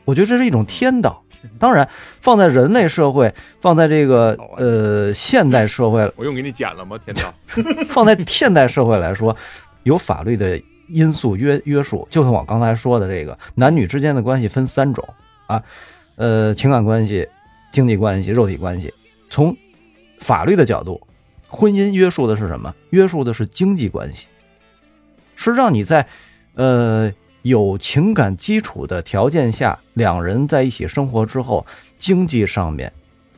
[0.06, 1.22] 我觉得这是一种天道。
[1.60, 1.88] 当然，
[2.22, 6.98] 放在人类社会，放在这个呃现代社会， 我用给你剪了吗？
[6.98, 7.34] 天道，
[7.88, 9.36] 放在现代社会来说，
[9.84, 12.08] 有法律的因素约约束。
[12.10, 15.08] 就像我刚才说的，这个男女之间的关系分三种
[15.48, 15.64] 啊，
[16.16, 17.28] 呃，情感关系、
[17.72, 18.94] 经济关系、肉体关系。
[19.30, 19.56] 从
[20.20, 21.00] 法律的角度，
[21.48, 22.74] 婚姻约束的是什么？
[22.90, 24.28] 约束的是经济关系，
[25.36, 26.06] 是让你在
[26.56, 27.12] 呃
[27.44, 31.66] 有情感基础的条件下，两人在一起生活之后，
[31.98, 32.92] 经济上面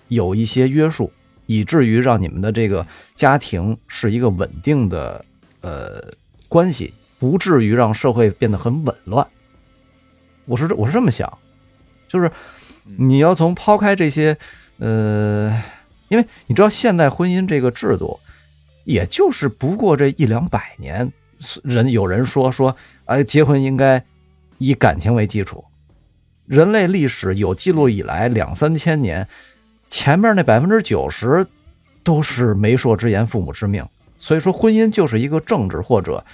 [0.08, 1.12] 有一些约束，
[1.45, 2.86] 以至于让你们的这个
[3.16, 5.24] 家庭是一个稳定的
[5.62, 6.04] 呃
[6.47, 9.26] 关系，不至于让社会变得很紊乱。
[10.45, 11.32] 我是我是这么想，
[12.07, 12.32] 就是
[12.97, 14.36] 你要从抛开这些
[14.80, 15.55] 呃，
[16.07, 18.19] 因为你知道现代婚姻这个制度，
[18.86, 21.13] 也就是不过这一两百年，
[21.63, 24.03] 人有人说说，哎，结婚应该
[24.57, 25.63] 以感情为基础。
[26.47, 29.28] 人类历史有记录以来两三千年，
[29.91, 31.45] 前面那百分之九十
[32.01, 33.88] 都是媒妁之言，父母之命。
[34.17, 36.26] 所以说，婚姻就是一个政治或者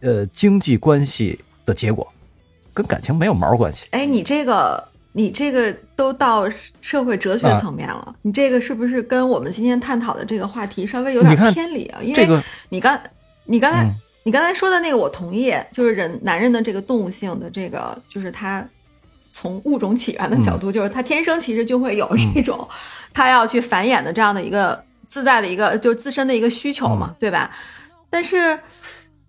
[0.00, 2.06] 呃经济关系的结果，
[2.72, 3.86] 跟感情没有毛关系。
[3.90, 4.82] 哎，你这个
[5.12, 6.48] 你这个都到
[6.80, 12.00] 社会哲学啊层面了，你这个是不是跟我们今天探讨的这个话题稍微有点偏离啊？
[12.02, 13.00] 因为这个你刚
[13.44, 13.94] 你刚才、嗯
[14.26, 18.68] 你刚才说的那个我同意，就是人男人的这个动物性的这个，就是他
[19.32, 22.68] 从物种起源的角度，就是他天生其实就会有这种、
[23.14, 27.52] 他要去繁衍的这样的一个自在的一个就自身的一个需求嘛，对吧？
[28.10, 28.58] 但是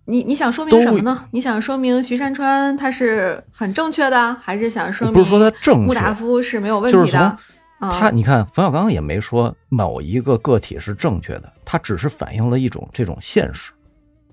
[0.09, 1.25] 你你想说明什么呢？
[1.31, 7.37] 你想说明徐山川他是很正确的，还是想说明不是说他正穆确，达夫是没有问就是题的？
[7.79, 13.71] 他你看冯小刚也没说某一个个体是正确的，他只是反映了一种这种现实。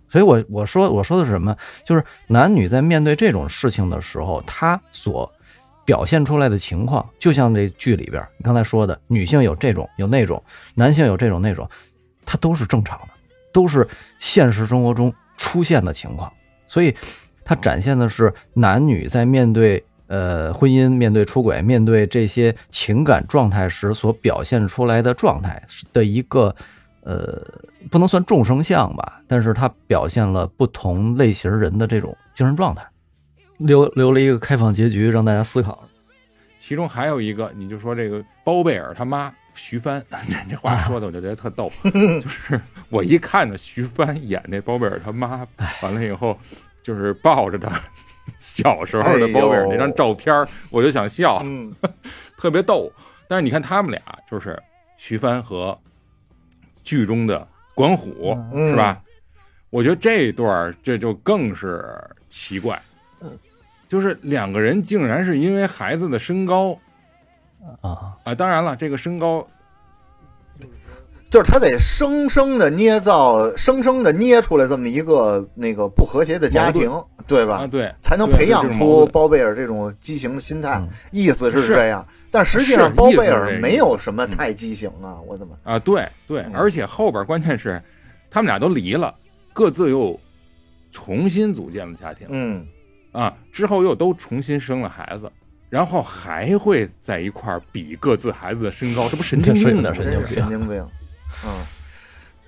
[0.09, 1.55] 所以我我说我说的是什么？
[1.85, 5.31] 就是男女在面对这种事情的时候，他所
[5.85, 10.41] 表现出来的情况，就像这剧里边你刚才说的，女性有这种有那种，
[10.77, 11.69] 男性有这种那种，
[12.25, 13.09] 它都是正常的，
[13.53, 13.87] 都是
[14.21, 16.33] 现实生活中出现的情况。
[16.67, 16.95] 所以，
[17.45, 25.63] 它展现的是男女在面对呃婚姻、面对出轨、面对这些情感状态时所表现出来的状态
[25.93, 26.55] 的一个
[27.03, 27.39] 呃，
[27.91, 32.83] 不能算众生相吧，但是它表现了不同类型人的这种精神状态，
[33.59, 35.87] 留留了一个开放结局让大家思考。
[36.57, 40.05] 其中还有一个，你就说这个包贝尔他妈徐帆，
[40.51, 45.47] 这话说的我就觉得特逗， 就是我一看着徐帆演那包贝尔他妈，
[45.83, 46.39] 完了以后
[46.83, 47.81] 就是抱着他
[48.39, 51.75] 小时候的包贝尔那张照片儿，我就想笑，嗯，
[52.37, 52.93] 特别逗。
[53.29, 54.61] 但是你看他们俩，就是
[54.97, 55.79] 徐帆和
[56.83, 58.71] 剧中的管虎，嗯。
[58.71, 59.01] 是吧？
[59.71, 61.85] 我觉得这一段这就更是
[62.29, 62.81] 奇怪，
[63.89, 66.79] 就是两个人竟然是因为孩子的身高
[67.81, 69.47] 啊，啊，当然了，这个身高
[71.31, 76.91] 就是他得生生的捏造，生生的捏出来这么一个那个不和谐的家庭，
[77.27, 77.57] 对吧？
[77.57, 82.07] 啊，对，才能培养出包贝尔这种畸形的心态嗯，意思是是这样。
[82.31, 85.57] 但实际上，包贝尔没有什么嗯太畸形啊，我怎么？
[85.65, 87.83] 啊，对对，嗯而且后边关键是
[88.31, 89.13] 他们俩都离了，
[89.53, 90.19] 各自又
[90.93, 92.65] 重新组建了家庭嗯，
[93.11, 95.31] 啊，之后又都重新生了孩子。
[95.75, 99.91] 然后还会在一块儿比各自孩子的身高，这不神经病吗？
[99.93, 100.89] 这是有点神经病神经病。
[101.45, 101.51] 嗯，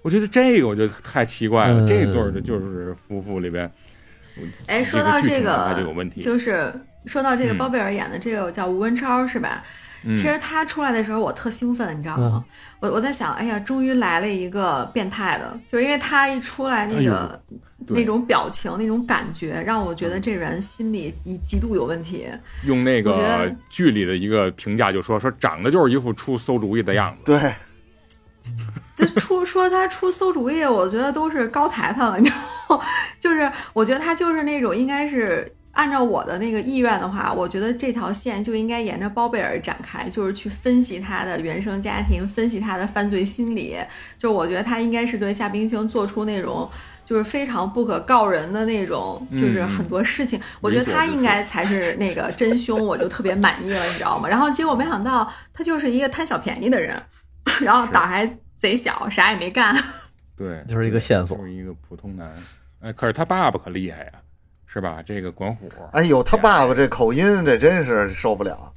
[0.02, 3.68] 我觉得这个我觉得太奇怪了，嗯这对儿的就是夫妇里边，
[4.66, 6.72] 哎，说到这这个就有问题就是
[7.06, 9.62] 说到这个嗯包贝尔演的这个叫吴文超是吧？
[10.04, 12.44] 嗯其实他出来的时候我特兴奋，你知道吗？
[12.78, 17.40] 我我在想，哎呀，终于来了一个变态的，就因为他一出来那个、
[17.84, 22.28] 对那种表情、那种感觉，让我觉得这人心里极极度有问题。
[22.66, 27.52] 用那个剧里的一个评价就说说长得就是一副出馊主意的样子，对，
[28.96, 32.32] 这出说他出馊主意，我觉得都是高抬他了，你知
[32.68, 32.84] 道吗？
[33.20, 43.76] 就是我觉得他就是那种应该是按照我的那个意愿的话，我觉得这条线就应该沿着包贝尔展开，就是去分析他的原生家庭，分析他的犯罪心理。
[44.18, 46.68] 就我觉得他应该是对夏冰清做出那种。
[47.06, 54.28] 就是非常不可告人的那种，就是很多事情，我觉得他应该才是那个真凶，我就特别满意了，你知道吗？
[54.28, 57.00] 然后结果没想到他就是一个贪小便宜的人，
[57.60, 58.26] 然后胆还
[58.56, 59.76] 贼小，啥也没干。
[60.36, 62.34] 对，就是一个线索就是一个普通男。
[62.80, 64.12] 哎，可是他爸爸可厉害呀，
[64.66, 65.02] 是吧？
[65.04, 68.72] 这个管虎，哎呦，他爸爸这口音，这真是受不了。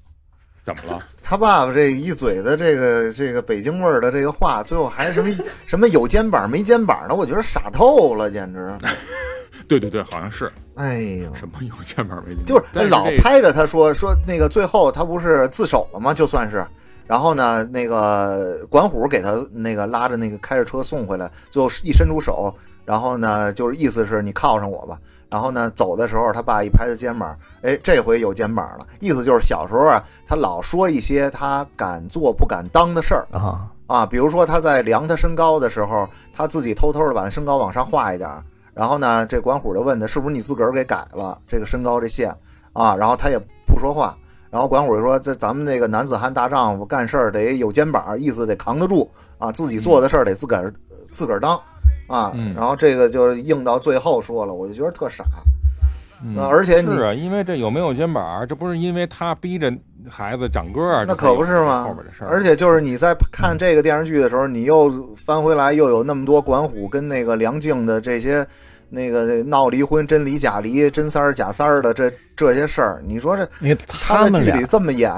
[0.64, 1.04] 怎么了？
[1.24, 5.30] 他爸爸这一嘴的这个这个北京味儿的这个话，最后还什么
[5.66, 8.72] 什么有肩膀没肩膀的，我觉得傻透了，简直。
[9.68, 16.14] 对对对，好像是哎呦，什么有肩膀没肩膀，就是老拍着他说说那个最后他不是自首了吗？
[16.14, 16.66] 就算是，
[17.10, 22.53] 然后呢，那个管虎给他那个拉着那个开着车送回来，最后一伸出手，
[22.86, 24.95] 然后呢，就是意思是你靠上我吧。
[25.28, 33.28] 然后呢，走的时候他爸一拍他肩膀，哎，这回有肩膀了，意思就是小时候啊，他老说一些他敢做不敢当的事儿。
[33.32, 38.30] 啊，啊，比如说他在量他身高的时候，他自己偷偷的把身高往上画一点，
[38.76, 42.32] 然后呢，这管虎就问他是不是你自个儿给改了这个身高这线
[42.74, 44.16] 啊，然后他也不说话，
[44.52, 50.74] 然后管虎就说这咱们这个男子汉大丈夫干事儿得有肩膀，意思得扛得住啊，自己做的事儿得自个儿
[51.12, 51.60] 自个儿当
[52.08, 52.54] 啊，嗯。
[52.56, 55.24] 然后这个就是硬到最后说了，我就觉得特傻，
[56.24, 56.38] 嗯。
[56.47, 59.72] 而且你是啊，因为这有没有肩膀，这不是因为他逼着
[60.10, 61.84] 孩子长个儿，那可不是吗？
[61.84, 68.45] 后边的事儿，而且就是你在看这个电视剧的时候，你又翻回来，又有那么多管虎跟那个梁静的这些
[68.90, 75.12] 那个闹离婚、真离假离、真三儿假三儿的这这些事儿，你说这因为他他们俩在剧里这么演，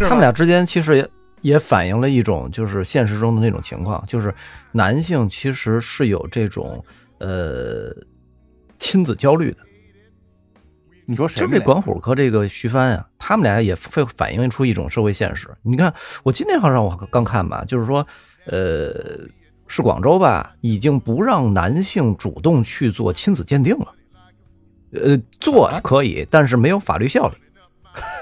[0.00, 1.08] 他们俩之间其实也
[1.42, 4.32] 也反映了一种就是现实中的那种情况，就是
[4.72, 6.84] 男性其实是有这种
[7.18, 7.94] 呃
[8.78, 9.58] 亲子焦虑的。
[11.08, 11.46] 你说谁就？
[11.46, 15.48] 这管虎和这个徐帆呀、他们俩也会反映出一种社会现实。
[15.62, 18.04] 你看，我今天好像我刚看吧，就是说，
[18.46, 19.20] 呃，
[19.66, 23.92] 是广州吧，已经不让男性主动去做亲子鉴定了。
[24.92, 25.80] 呃，做啊？
[25.82, 27.34] 可以，但是没有法律效力，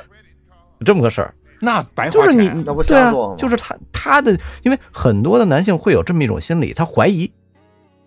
[0.85, 1.35] 这么个事儿。
[1.61, 7.31] 那白花就是你，那不对啊瞎做吗，就是他他的，因为很多的男性会有这么一种心理，他怀疑，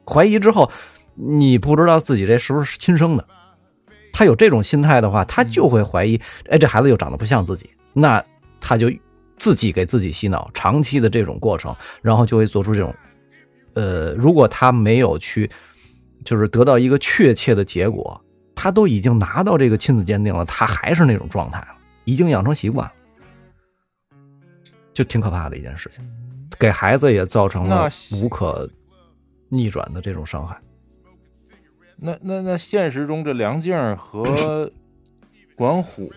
[0.05, 0.69] 怀疑之后，
[1.15, 3.25] 你不知道自己这是不是亲生的，
[4.11, 6.19] 他有这种心态的话，他就会怀疑，
[6.49, 8.23] 哎，这孩子又长得不像自己，那
[8.59, 8.91] 他就
[9.37, 12.93] 自己给自己洗脑，长期的这种过程，然后就会做出这种，
[13.77, 15.47] 呃，如果他没有去，
[16.25, 18.19] 就是得到一个确切的结果，
[18.55, 22.93] 他都已经拿到这个亲子鉴定了，他还是那种状态了，已经养成习惯了。
[24.95, 26.03] 就挺可怕的一件事情，
[26.57, 27.87] 给孩子也造成了
[28.23, 28.67] 无可
[29.47, 30.57] 逆转的这种伤害。
[31.97, 34.71] 那那那现实中这梁静和
[35.57, 36.07] 管虎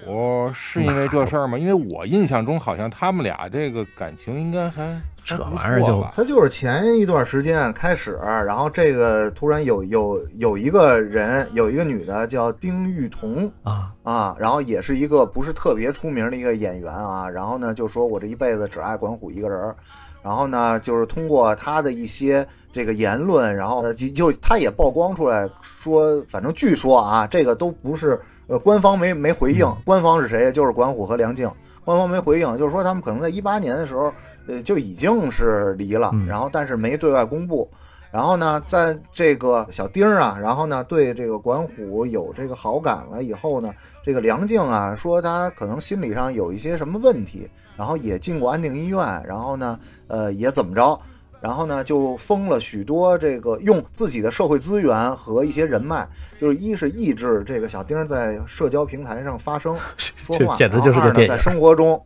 [0.53, 1.57] 是因为这事儿吗？
[1.57, 19.75] 因为我印象中好像他们俩这个感情应该还还这不玩意儿就他就是前一段时间开始，然后这个突然有有有一个人，有一个女的叫丁玉彤，啊，啊，然后也是一个不是特别出名的一个演员啊，然后呢就说我这一辈子只爱管虎一个人儿，
[20.23, 28.21] 然后呢就是通过他的一些这个言论，然后呢就就他也曝光出来说，反正据说啊，这个都不是
[28.51, 30.51] 呃官方没没回应，官方是谁？
[30.51, 31.49] 就是管虎和梁静，
[31.85, 34.13] 官方没回应，就是说他们可能在一八年的时候
[34.49, 37.71] 呃就已经是离了，嗯然后但是没对外公布。
[38.13, 43.73] 然后呢，在这个小丁儿啊，然后呢对这个管虎有这个好感了以后呢，
[44.03, 49.79] 这个梁静啊说他可能心理上有一些什么问题，然后也进过安定医院，然后呢，
[50.09, 51.01] 呃，也怎么着，
[51.41, 56.09] 然后呢就封了许多这个用自己的社会资源和一些人脉，
[56.41, 61.41] 就是一是抑制这个小丁儿在社交平台上发声说话，这简直就是呢在。
[61.41, 61.99] 生活中，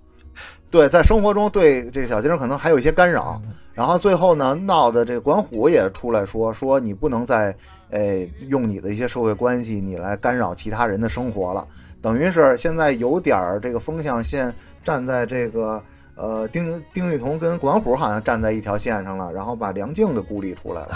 [0.70, 3.42] 对，在生活中对这个小丁儿可能还有一些干扰。
[3.72, 7.52] 然后最后呢，闹的这个管虎也出来说说你不能再，
[7.90, 11.66] 诶用你的一些社会关系你来干扰其他人的生活了，
[12.00, 14.54] 等于是现在有点儿这个风向线
[14.84, 15.82] 站在这个
[16.16, 20.88] 呃丁丁玉彤跟管虎好像站在一条线上了，然后把梁静给孤立出来了。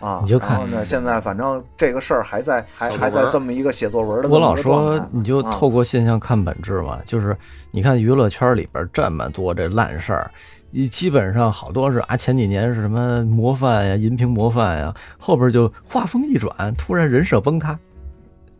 [0.00, 7.36] 啊，你就看然后呢，现在反正这个事儿还在，还还在这么一个写作文的我老说你就啊透过现象看本质嘛，就是
[7.70, 10.28] 你看娱乐圈里边这么多这烂事儿，
[10.72, 17.78] 你基本上好多是啊，前几年是什么模范呀、银屏模范呀，后边就画风一转，突然人设崩塌，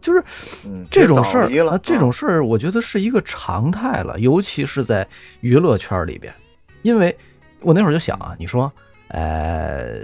[0.03, 0.23] 就是
[0.67, 1.49] 嗯，这种事儿
[1.83, 5.07] 这种啊事儿我觉得是一个常态了，尤其是在
[5.41, 6.35] 娱乐圈里边，
[6.83, 7.17] 因为
[7.61, 8.71] 我那会儿就想啊，你说，
[9.09, 10.01] 呃，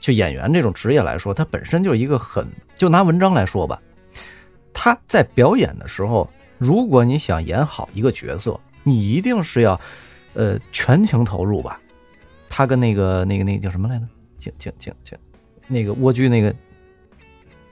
[0.00, 3.80] 就演员这种职业来说，它本身就是一个很，就拿文章来说吧，
[4.74, 9.80] 他在表演的时候，如果你想演好一个角色，你一定是要，
[10.34, 11.80] 呃，全情投入吧。
[12.48, 14.04] 他跟那个那个那个叫什么来着？
[14.38, 15.16] 景景景景，
[15.68, 16.52] 那个蜗居那个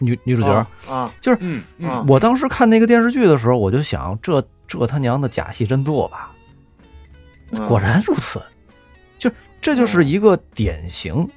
[0.01, 6.33] 女女主角，啊啊，嗯嗯啊我当时看那个电视剧的时候，我就想，这这他娘的假戏真做吧？
[7.53, 8.43] 嗯果然如此，
[9.19, 9.31] 就
[9.61, 11.29] 这就是一个典型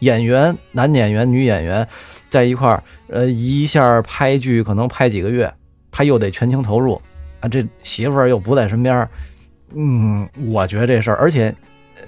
[0.00, 1.88] 演员，男演员、女演员
[2.28, 5.52] 在一块儿，呃，一下拍剧可能拍几个月，
[5.90, 7.00] 他又得全情投入
[7.40, 9.08] 啊，这媳妇儿又不在身边儿，
[9.74, 11.54] 嗯，我觉得这事儿，而且。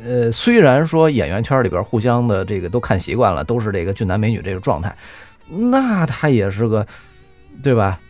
[0.02, 4.96] 呃，虽然说演员圈里边互相的这个都看习惯了，都是这个俊男美女这个状态，
[5.50, 6.86] 那他也是个，
[7.62, 8.00] 对吧？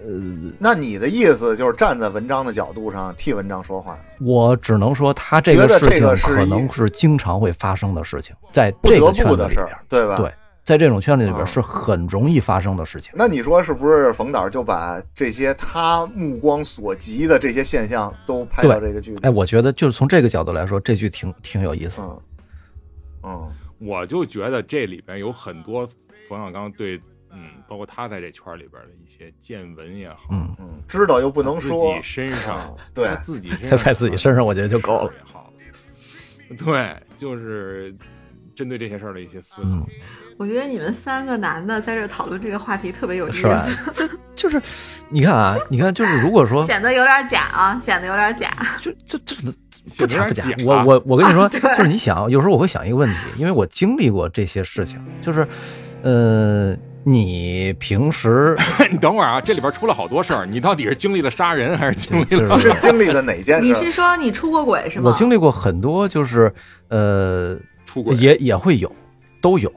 [0.00, 0.14] 呃
[0.58, 10.16] 那你的意思就是站在文章的角度上替文章说话，我只能说，他这个事情可能是经常会发生的事情，在不得这个圈不的事儿子里边，，对吧？
[10.16, 10.32] 对，
[10.64, 13.12] 在这种圈子里边啊是很容易发生的事情。
[13.16, 19.18] 那你说是不是冯导就把这些他目光所及的这些现象都拍到这个剧里？
[19.22, 22.00] 哎，我觉得就是从这个角度来说，这剧挺挺有意思。
[22.00, 22.20] 嗯
[23.24, 25.88] 嗯我就觉得这里边有很多
[26.28, 27.00] 冯小刚对，
[27.30, 35.12] 嗯，包括他在这圈里边的一些见闻也好，嗯，嗯，知道又不能说自说己，身上啊，对在自己身在上，在自己身上，我觉得就够了。
[35.12, 35.52] 也好，
[36.58, 37.94] 对，就是
[38.54, 39.68] 针对这些事儿的一些思考。
[39.68, 39.86] 嗯，
[40.38, 43.92] 我觉得你们三个男的在这讨论这个话题特别有意思，？
[43.92, 44.60] 就就是，
[45.08, 48.50] 你看啊，你看，就是如果说显得有点假啊，显得有点假。
[48.80, 49.52] 就就这不
[49.88, 50.58] 显得假不假有点？
[50.58, 55.46] 假我我 我跟你说，啊就是你想，有时候我会想一个问题，因为我经历过这些事情，就是，
[56.02, 58.56] 呃，你平时
[58.90, 62.56] 你等会儿啊，这里边出了好多事儿，你到底是经历了杀人，还是经历了？
[62.80, 63.74] 经历了哪件你？
[63.74, 65.10] 是说你出过轨是吗？
[65.10, 66.52] 我经历过很多，就是
[66.88, 68.90] 呃，出轨也也会有，
[69.40, 69.72] 都有。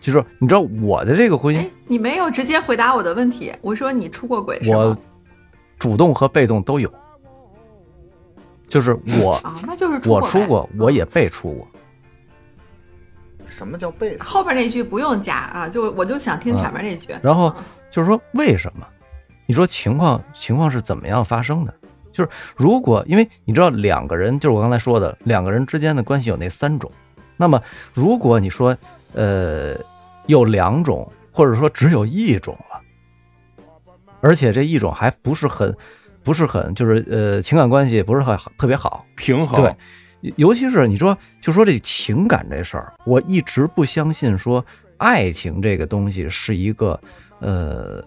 [0.00, 3.52] 就是你知道我的这个婚姻哎，，你没有直接回答我的问题。
[3.60, 4.96] 我说你出过轨是我？
[5.78, 6.92] 主动和被动都有。
[8.68, 11.68] 就是我啊，那就是出我出过，我也被出过。
[13.46, 14.18] 什么叫背？
[14.18, 17.14] 后边那句不用加啊，就我就想听前面那句。
[17.22, 17.54] 然后
[17.90, 18.86] 就是说为什么？
[19.46, 21.72] 你说情况情况是怎么样发生的？
[22.12, 26.90] 就是如果因为你知道两个人，就是我刚才说的两个人之间的关系有那三种，
[27.36, 28.76] 那么如果你说
[29.12, 29.76] 呃
[30.26, 32.80] 有两种，或者说只有一种了，
[34.22, 35.76] 而且这一种还不是很
[36.24, 39.76] 不是很就是呃情感关系不是很好特别好，平衡，对，
[40.36, 44.64] 尤其是你说，就说这情感这事儿，我一直不相信说
[44.96, 46.98] 爱情这个东西是一个
[47.40, 48.04] 呃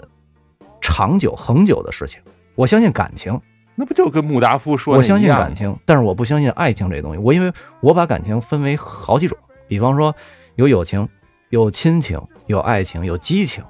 [0.81, 2.21] 长久恒久的事情。
[2.55, 3.39] 我相信感情，
[3.75, 7.17] 那不就跟穆达夫说的我相信感情，但是我不相信爱情这东西。
[7.17, 10.13] 我因为我把感情分为好几种，比方说
[10.55, 11.07] 有友情、
[11.49, 13.63] 有亲情、有爱情、有激情。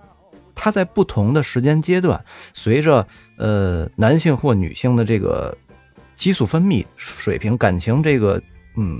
[0.61, 2.21] 它在不同的时间阶段，
[2.53, 5.57] 随着呃男性或女性的这个
[6.19, 8.41] 激素分泌水平、感情这个
[8.75, 8.99] 嗯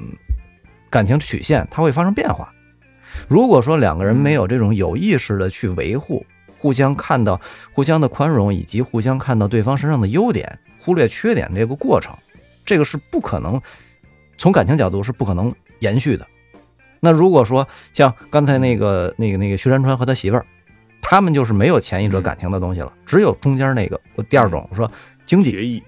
[0.90, 2.50] 感情曲线，它会发生变化。
[3.28, 6.26] 如果说两个人没有这种有意识的去维护，
[6.58, 7.40] 互相看到
[7.74, 12.16] 互相的宽容，以及互相看到对方身上的优点，忽略缺点这个过程，
[12.66, 13.62] 这个是不可能
[14.38, 16.26] 从感情角度是不可能延续的。
[17.02, 20.46] 那如果说像刚才那个那个那个薛山川和他媳妇儿，
[21.02, 24.00] 他们就是没有前一者感情的东西了，只有中间那个
[24.30, 24.90] 第二种我说
[25.26, 25.84] 经济协议，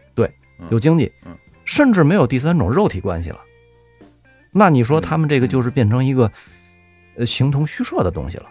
[0.70, 3.39] 有经济嗯，甚至没有第三种肉体关系了。
[4.51, 6.32] 那你说他们这个就是变成一个
[7.16, 8.45] 呃形同虚设的东西了。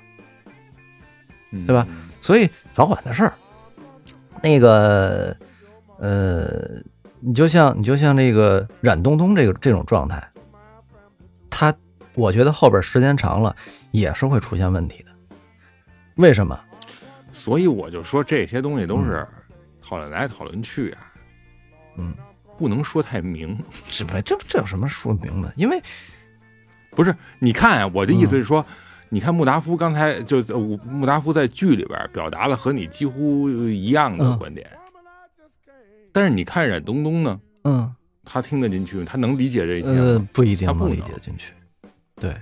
[1.53, 1.87] 嗯对吧？
[2.21, 3.33] 所以早晚的事儿。
[4.41, 5.37] 那个，
[5.99, 6.81] 呃，
[7.19, 10.27] 你就像你就像这个冉东东这个这种状态，
[11.51, 11.75] 他
[12.15, 13.55] 我觉得后边时间长了
[13.91, 15.11] 也是会出现问题的。
[16.15, 16.59] 为什么？
[17.33, 19.27] 所以我就说这些东西都是
[19.83, 21.10] 讨论来讨论去啊，
[21.97, 22.15] 嗯，
[22.57, 23.59] 不能说太明。
[23.91, 25.53] 这不这这有什么说明的？
[25.57, 25.81] 因为
[26.91, 28.65] 不是，你看啊，我的意嗯思是说，
[29.09, 34.69] 你看穆达夫刚才就呃穆达夫在剧里边表达了和你几乎一样的嗯观点，
[36.13, 40.29] 但是你看冉东东呢，嗯他听得进去，他能理解这些呃吗？
[40.33, 41.53] 不一定他不理解进去。
[42.17, 42.37] 对，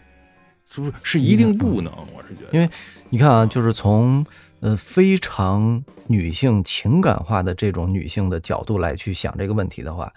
[0.68, 0.92] 是不是？
[1.03, 2.68] 是一定不能，我是觉得，因为
[3.09, 4.24] 你看啊，就是从
[4.61, 10.12] 呃非常女性情感化的这种女性的角度来去想这个问题的话，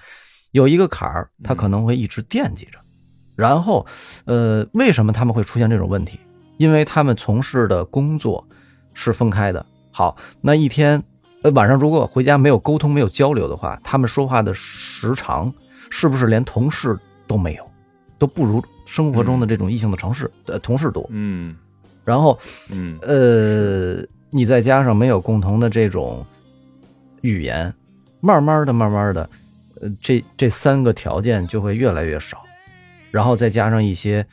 [0.52, 2.80] 有一个坎儿，她可能会一直惦记着。
[3.36, 3.86] 然后，
[4.26, 6.20] 呃，为什么他们会出现这种问题？
[6.58, 8.46] 因为他们从事的工作
[8.94, 9.66] 是分开的。
[9.92, 11.02] 好，那一天，
[11.42, 15.52] 呃，晚上如果回家没有沟通、没有交流的话，他们说话的时长
[15.90, 17.72] 是不是连同事都没有，
[18.20, 21.04] 都不如生活中的这种异性的城市呃同事多？
[21.10, 21.56] 嗯
[22.04, 22.38] 然后，
[22.72, 24.04] 嗯呃，
[24.34, 26.26] 你再加上没有共同的这种
[27.20, 27.74] 语言，
[28.22, 29.30] 慢慢的、慢慢的，
[29.82, 32.42] 呃，这这三个条件就会越来越少，
[33.12, 34.26] 然后再加上一些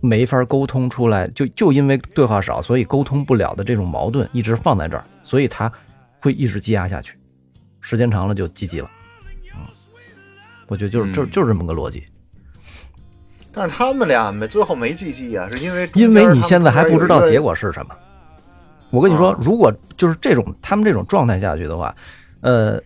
[0.00, 5.70] 没法沟通出来，就就因为对话少，所以沟通不了的这种矛盾一直放在这儿，所以他
[6.18, 7.14] 会一直积压下去，
[7.80, 8.90] 时间长了就积极了。
[9.54, 9.60] 嗯，
[10.66, 12.04] 我觉得就是就嗯就是这么个逻辑，
[13.52, 17.94] 但是他们俩没最后没积极啊，是因为因为你现在还不知道结果是什么。
[18.90, 21.94] 我跟你说啊，如果就是这种他们这种状态下去的话，
[22.40, 22.80] 呃，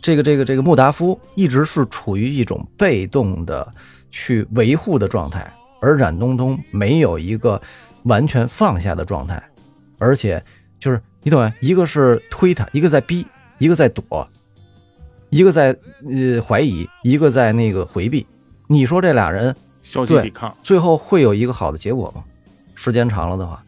[0.00, 3.66] 这个这个这个穆达夫一直是处于一种被动的
[4.10, 7.60] 去维护的状态，而冉东东没有一个
[8.04, 9.42] 完全放下的状态，
[9.98, 10.42] 而且
[10.78, 11.52] 就是你懂吗？
[11.60, 13.26] 一个是推他，一个在逼，
[13.58, 14.28] 一个在躲，
[15.30, 15.76] 一个在
[16.06, 18.26] 呃怀疑，一个在那个回避。
[18.66, 22.22] 你说这俩人消极对抵抗，最后会有一个好的结果吗？
[22.74, 23.64] 时间长了的话，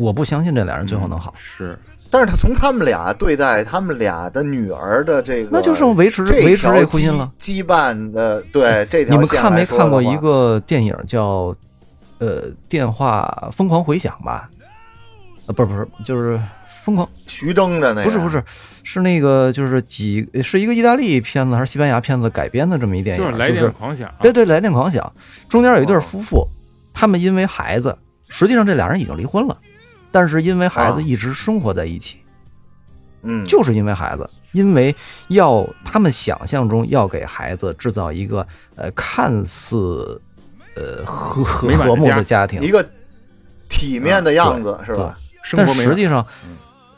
[0.00, 1.34] 我不相信这俩人最后能好。
[1.36, 1.78] 是
[2.10, 7.30] 但是他从他们俩对待他们俩的女儿的这个，那就剩维持这维持这婚姻了。
[7.38, 11.54] 羁羁绊的，对这条你们看没看过一个电影叫
[12.18, 14.50] 呃《电话疯狂回响》吧？
[15.46, 16.40] 呃，不是不是，就是
[16.82, 18.04] 疯狂，徐峥的那个？
[18.04, 18.42] 不是不是，
[18.82, 25.12] 是那个就是几是一个意大利片子还是西班牙片子改编的这么一电影，就是来电狂想，对对，来电狂想，
[25.48, 26.44] 中间有一对哦夫妇，
[26.92, 27.96] 他们因为孩子，
[28.28, 29.56] 实际上这俩人已经离婚了，
[30.10, 31.02] 但是因为孩子啊。
[31.02, 32.18] 一直生活在一起，
[33.22, 34.94] 嗯，就是因为孩子，因为
[35.28, 38.46] 要他们想象中要给孩子制造一个
[38.76, 40.20] 呃看似
[40.74, 42.60] 呃和和和睦的家庭。
[42.62, 42.88] 一，个
[43.68, 45.18] 体面的样子，是吧？
[45.56, 46.26] 但实际上，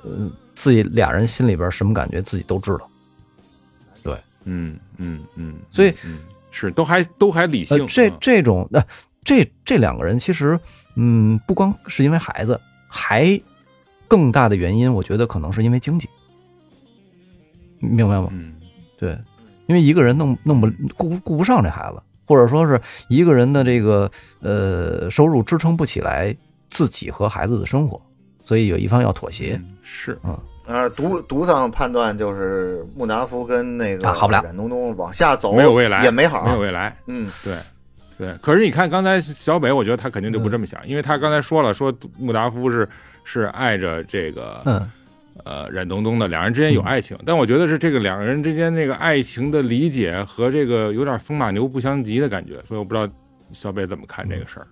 [0.04, 2.88] 嗯、自己俩人心里边什么感觉自己都知道。
[4.02, 4.16] 对。
[4.44, 6.18] 嗯嗯嗯，所以嗯。
[6.54, 8.16] 是都还都还理性，，呃这嗯。
[8.20, 8.84] 这种呃，
[9.24, 10.60] 这这两个人其实，
[10.96, 12.60] 嗯，不光是因为孩子，
[12.94, 13.40] 还
[14.06, 16.06] 更大的原因，我觉得可能是因为经济，
[17.78, 18.28] 明白吗？
[18.30, 18.54] 嗯。
[18.98, 19.18] 对，
[19.66, 24.08] 因为一个人弄弄不顾顾不上这孩子，或者说是一个人的这个
[24.40, 26.36] 呃收入支撑不起来
[26.68, 28.00] 自己和孩子的生活，
[28.44, 29.58] 所以有一方要妥协。
[29.60, 30.18] 嗯是。
[30.64, 34.40] 呃，独独上判断就是穆达夫跟那个啊好不了。
[34.44, 37.56] 冉东东往下走没有未来，也没好，没有未来，嗯，对。
[38.18, 42.88] 对，可是你看刚才小北，我觉得他肯定就不这么想，因为他刚才说了，说穆达夫是
[43.24, 44.90] 是爱着这个嗯，
[45.44, 53.10] 呃冉东东的，两人之间有爱情，但我觉得是这个两个人之间这个爱情的理解和这个有点风马牛不相及的感觉，所以我不知道
[53.50, 54.66] 小北怎么看这个事儿。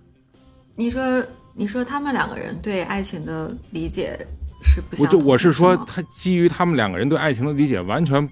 [0.75, 1.23] 你说，
[1.53, 4.17] 你说他们两个人对爱情的理解
[4.63, 8.27] 是不我就我是说，他基于他们两个人对爱情的理解完全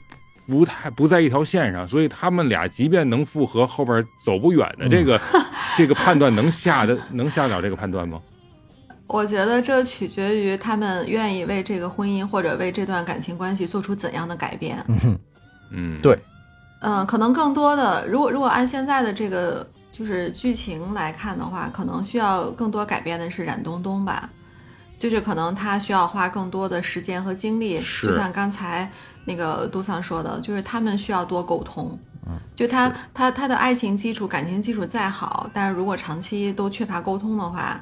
[0.49, 5.19] 不太不在一条线上，所以他们俩即便能复合，后边走不远的这个、
[5.77, 8.19] 这个判断能下的能下了这个判断吗？
[9.07, 14.83] 我觉得这取决于他们愿意为这个婚姻或者为这段感情关系做出怎样的改变。
[15.71, 16.19] 嗯，对，
[16.81, 24.29] 嗯，可能更多的，如果如果按现在的这个就是剧情来看的话，可能需要更多改变的是冉东东吧，
[24.97, 28.91] 就是可能他需要花更多的时间和精力，就像刚才
[29.29, 31.97] 那个杜桑说的，就是他们需要多沟通。
[32.55, 37.81] 就他他他的爱情基础、感情基础再好，但是如果长期都缺乏沟通的话，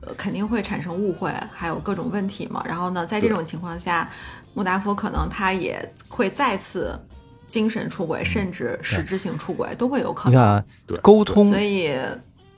[0.00, 2.62] 呃，肯定会产生误会，还有各种问题嘛。
[2.66, 4.08] 然后呢，在这种情况下，
[4.54, 6.98] 穆达夫可能他也会再次
[7.46, 10.62] 精神出轨，甚至实质性出轨都会有可能。
[10.86, 11.94] 你看沟通所以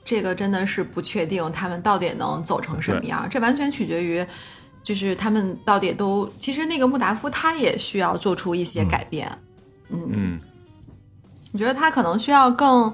[0.05, 4.25] 这个真的是不确定他们到底能走成什么样，这完全取决于。
[4.83, 9.31] 就是他们到底都，其实那个穆达夫他也需要做出一些改变，
[9.89, 10.09] 嗯。
[10.11, 10.39] 嗯，
[11.51, 12.93] 你觉得他可能需要更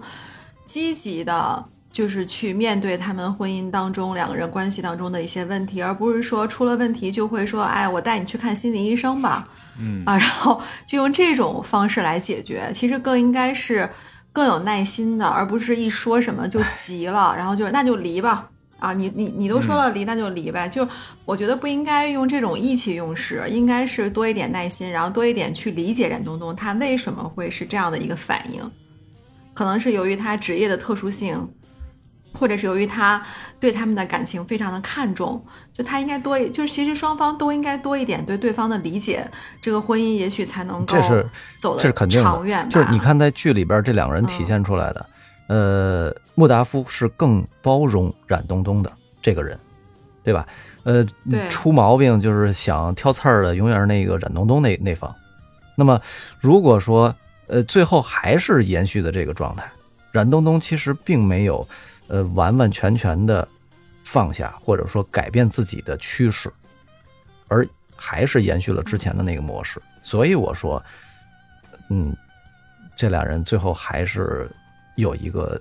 [0.65, 9.47] 积极的，就是去面对他们婚姻当中两个人关系当中的一些问题，而不是说出了问题就会说，哎，我带你去看心理医生吧，
[9.79, 10.03] 嗯。
[10.05, 12.69] 啊，然后就用这种方式来解决。
[12.73, 13.89] 其实更应该是
[14.33, 18.49] 更有耐心的，而不是一说什么就急了，然后就那就离吧。
[18.79, 20.67] 啊，你你你都说了离，那就离呗。
[20.69, 20.87] 就
[21.25, 28.61] 我觉得不应该用这种意气用事，应该是多一点耐心，然后多一点去理解冉东东他为什么会是这样的一个反应。
[29.53, 31.49] 可能是由于他职业的特殊性，
[32.33, 33.19] 或者是由于他
[33.59, 35.43] 对他们的感情非常的看重，
[35.73, 39.27] 就他应该多，就是其实双方都应该多一点对对方的理解，
[39.59, 42.65] 这个婚姻也许才能够这是走得这是肯定长远吧。
[42.65, 42.71] 的。
[42.71, 45.03] 就是你看在剧里边这两个人体现出来的，
[45.47, 48.91] 呃，穆达夫是更包容冉东东的
[49.21, 49.57] 这个人，
[50.23, 50.47] 对吧？
[50.83, 51.05] 呃，
[51.49, 55.13] 出毛病就是想挑刺儿的，永远是那个冉东东那那方。
[55.75, 56.01] 那么
[56.39, 57.13] 如果说
[57.47, 59.69] 呃最后还是延续的这个状态，
[60.11, 61.67] 冉东东其实并没有
[62.07, 63.47] 呃完完全全的
[64.03, 66.51] 放下或者说改变自己的趋势，
[67.47, 69.81] 而还是延续了之前的那个模式。
[70.01, 70.81] 所以我说，
[71.89, 72.15] 嗯，
[72.95, 74.49] 这俩人最后还是
[74.97, 75.59] 有一个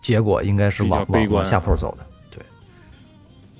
[0.00, 2.06] 结果，应该是往往往下坡走的。
[2.30, 2.42] 对，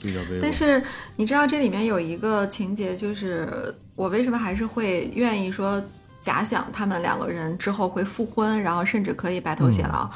[0.01, 0.41] 比较悲观。
[0.41, 0.83] 但是
[1.17, 5.83] 你知道这里面有一个情节，就是我为什么还是会愿意说
[6.19, 10.11] 假想他们两个人之后会复婚，然后甚至可以白头偕老，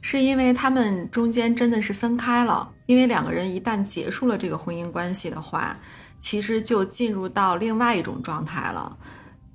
[0.00, 2.68] 是因为他们中间真的是分开了。
[2.86, 5.78] 因为两个人一旦结束了这个婚姻关系的话，
[6.18, 8.96] 其实就进入到另外一种状态了。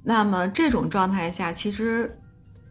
[0.03, 2.15] 那么这种状态下，其实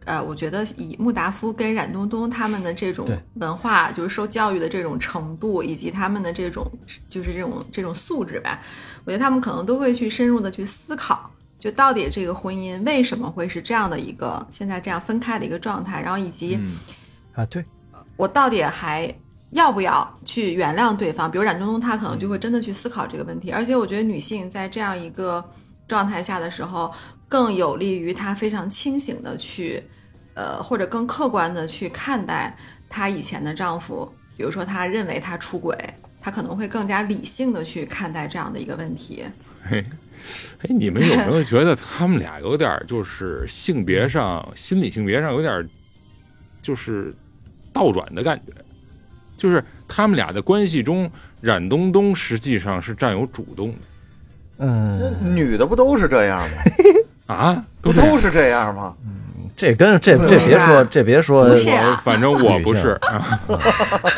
[0.05, 6.69] 呃，我觉得以穆达夫跟冉东东他们的这种文化，就是受教育的这种程度，以及他们的这种
[7.09, 8.59] 就是这种这种素质吧，
[9.05, 16.77] 我觉得他们可能都会去深入的去思考，就到底这个婚姻为什么会是这样的一个现在这样分开的一个状态，然后以及嗯
[17.33, 17.63] 啊，对，
[18.17, 19.13] 我到底还
[19.51, 21.29] 要不要去原谅对方？
[21.29, 23.51] 比如冉东东，他可能就会真的去思考这个问题。
[23.51, 25.43] 而且我觉得女性在这样一个
[25.87, 26.91] 状态下的时候，
[27.33, 29.81] 更有利于她非常清醒的去，
[30.35, 32.55] 呃，或者更客观的去看待
[32.87, 34.07] 她以前的丈夫。
[34.37, 35.75] 比如说，她认为他出轨，
[36.21, 39.23] 她可能会更加理性的去看待这样的一个问题。
[39.65, 39.83] 哎，
[40.69, 45.67] 你们有没有觉得他们俩有点就是性别上、心理性别上有点
[46.61, 47.11] 就是
[47.73, 48.53] 倒转的感觉？
[49.35, 51.09] 就是他们俩的关系中，
[51.41, 53.77] 冉东东实际上是占有主动的
[54.55, 56.57] 那嗯，女的不都是这样吗？
[57.33, 58.95] 啊，不都是这样吗？
[59.55, 63.39] 这跟这这别说，这别说，不是啊反正我不是啊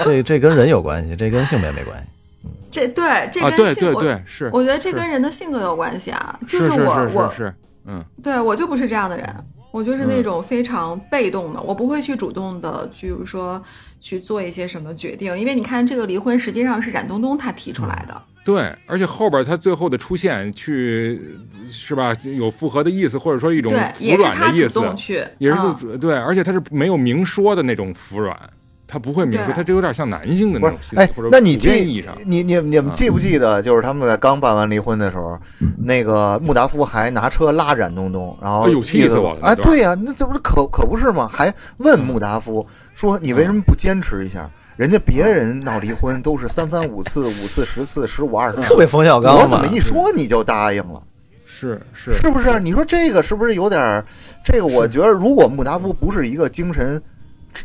[0.04, 2.50] 这这跟人有关系，这跟性别没关系。
[2.72, 6.40] 这对这啊，跟性、对对对，是我，觉得这跟人的性格有关系啊。
[6.48, 7.54] 就是是我我是是是，
[7.86, 9.36] 嗯对我就不是这样的人，
[9.72, 13.62] 我就是那种非常被动的，我不会去主动的，比如说
[14.00, 21.20] 去做一些什么决定，因为你看这个离婚实际上是冉东东他提出来的，对，而且后边他最后的出现去
[21.68, 26.00] 是吧，有复合的意思，或者说一种对，服也是他主软的意思，动去，也是嗯。
[26.00, 28.38] 对，而且他是没有明说的那种服软，
[28.86, 35.40] 他不会明说，他这有点像男性的那种，心理，哎，那你普遍意义记上，你你你们记不记得，就是他们在刚办完离婚的时候，
[35.80, 41.28] 那个穆达夫还拿车拉冉东东，然后哎呦气死我了哎对呀、那这不是可可不是吗？
[41.28, 42.64] 还问穆达夫
[42.94, 44.48] 说你为什么不坚持一下？
[44.76, 51.02] 人家别人闹离婚都是三番五次、五次、十次、十五二十次，特别冯小刚，我怎么一说你就答应了？
[51.48, 52.60] 是是是不是？
[52.60, 54.06] 你说这个是不是有点儿？
[54.44, 57.02] 这个我觉得，如果穆达夫不是一个精神，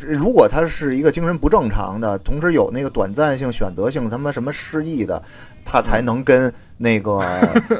[0.06, 5.20] 如果他是一个精神不正常的，同时有那个短暂性、选择性他妈什么失忆的，
[5.64, 7.20] 他才能跟那个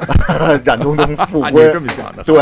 [0.65, 1.81] 冉东东复啊，你这婚。
[1.81, 2.23] 么想的？
[2.23, 2.37] 对，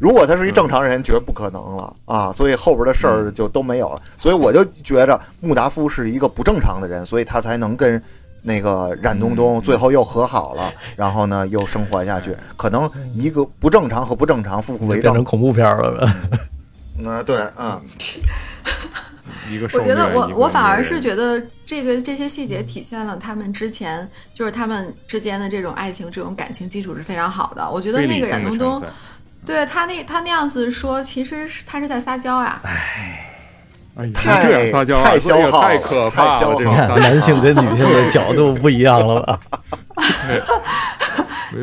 [0.00, 2.32] 如果他是一正常人，绝不可能了啊！
[2.32, 4.00] 所以后边的事儿就都没有了。
[4.16, 8.02] 所以我就觉着穆达夫是一个不正常的人，所以他才能跟
[8.40, 12.34] 那个冉东东最后又和好了，然后呢又生活下去。
[12.56, 15.22] 可能一个不正常和不正常负负为正变成。
[15.22, 16.10] 恐怖片了？
[16.98, 17.78] 嗯，对，嗯，
[19.52, 27.70] 一个我觉得我我反而是觉得这个这些细节体现了他们之前就是他们之间的这种爱情这种感情基础是非常好的。
[27.70, 28.82] 我觉得那个冉东东。
[29.44, 32.60] 对他那他那样子说，其实是他是在撒娇呀。
[33.96, 39.40] 哎呀，太这样撒娇啊，太消耗了太可怕了，这耗了种撒娇男性跟女性的角度不一样了吧？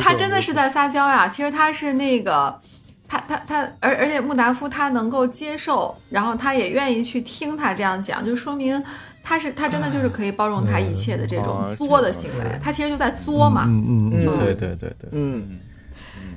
[0.02, 1.28] 他真的是在撒娇呀。
[1.28, 2.60] 其实他是那个，
[3.08, 8.84] 他他他，而而且穆达夫他能够接受，然后他也愿意去听他这样讲，就说明
[9.24, 12.60] 他是他真的就是可以包容他一切的这种啊作的行为。
[12.62, 13.64] 他其实就在作嘛。
[13.66, 15.60] 嗯嗯嗯，嗯对对对对，嗯，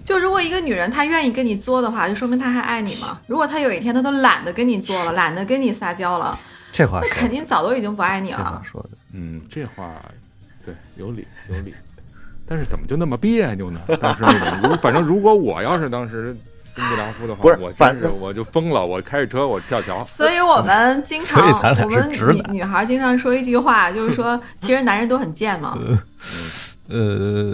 [0.04, 3.18] 就如果一个女人她愿意跟你作的话，就说明她还爱你嘛。
[3.26, 6.38] 如果她有一天她都懒得跟你作了，懒得跟你撒娇了，
[6.72, 8.62] 这话那，肯定早都已经不爱你这话了。
[8.64, 9.94] 说的，嗯，这话
[10.64, 11.74] 对有理有理，
[12.46, 13.80] 但是怎么就那么别扭呢？
[14.00, 16.36] 当时那种，如反正如果我要是当时
[16.74, 20.04] 跟穆达夫的话，不是我反正我就疯了，我开着车我跳桥。
[20.04, 25.76] 所以我们经常所以咱，俩我们女女孩经常说一句话，就是说，其实男人都很贱嘛。
[26.90, 27.52] 呃，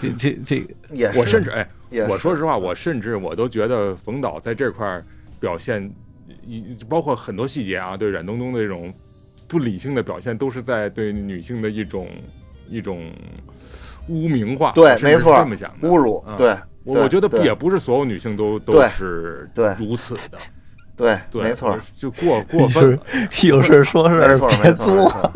[0.00, 1.18] 这这这 也是。
[1.18, 1.68] 我甚至哎，
[2.08, 5.04] 我说实话，我甚至我都觉得冯导在这块儿
[5.38, 5.90] 表现，
[6.46, 8.92] 一包括很多细节啊，对冉东东的这种
[9.48, 12.08] 不理性的表现，都是在对女性的一种
[12.68, 13.12] 一种
[14.08, 14.72] 污名化。
[14.72, 20.38] 对没错这么想，的侮辱嗯，对，我我觉得对也不是所有女性都都是对如此的，
[20.96, 22.98] 对，对，没错，，就过过分了。
[23.42, 25.32] 有事说事没错，别作，错。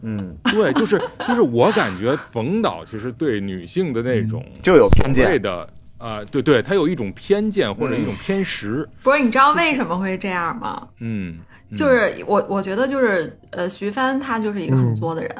[0.00, 5.40] 嗯，对，就是就是我感觉冯导其实对女性的那种就有偏见。
[5.42, 5.68] 的
[5.98, 8.02] 啊、对对，他有一种偏见或者嗯。
[8.02, 10.86] 一种偏食，不是，你知道为什么会这样吗？
[11.00, 11.38] 嗯，
[11.70, 11.76] 嗯。
[11.76, 15.34] 就是我我觉得就是呃，徐帆他就是一个很作的人，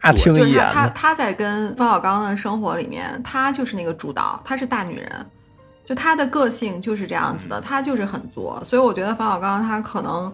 [0.00, 5.26] 啊，听就是一眼呢，他他他在跟冯小刚的生活里面，他就是那个主导，她是大女人，
[5.84, 10.32] 就她的个性就是这样子的，她就是很作，所以我觉得冯小刚他可能。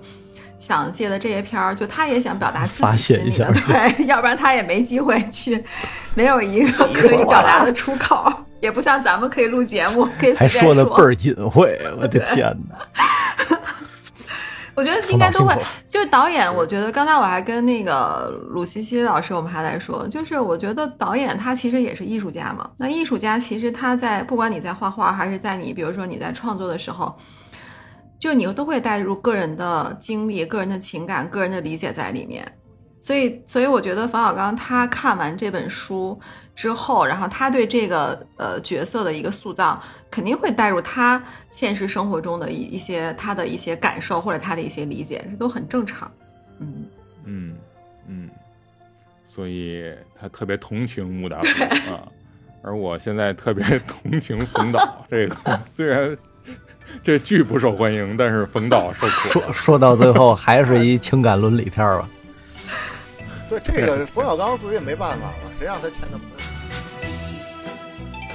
[0.65, 5.62] 想借的这些片儿，就他也想表达自己泄一下心里的， 对，要不然他也没机会去，
[6.15, 13.59] 没有一个可以表达的出口，也不像咱们可以录节目，可以随便还说的倍儿隐晦，我的天哪！
[14.77, 16.53] 我觉得应该都会就是导演。
[16.53, 22.69] 我觉得刚才我还跟那个鲁西西老师，我们还在说，就是我觉得导演他其实也是艺术家嘛。
[22.78, 27.16] 那艺术家其实他在不管你在画画，还是在你比如说你在创作的时候，
[28.25, 32.43] 就你都会带入个人的经历、个人的情感、个人的理解在里面。
[32.99, 36.19] 所以，所以我觉得冯小刚他看完这本书
[36.55, 39.79] 之后，然后他对这个呃角色的一个塑造，
[40.11, 46.11] 肯定会带入他现实生活中的一一些他的一些感受或者他的一些理解，这都很正常。
[46.61, 46.87] 嗯
[47.27, 47.55] 嗯
[48.09, 48.31] 嗯，
[49.27, 52.09] 所以他特别同情穆达 夫啊，
[52.63, 55.07] 而我现在特别同情冯导。
[55.11, 56.17] 这个虽然
[57.03, 59.29] 这剧不受欢迎，但是冯导受苦。
[59.29, 62.09] 说说到最后，还是一情感伦理片儿吧。
[63.49, 67.09] 对这个冯小刚自己也没办法了，谁让他签那么多？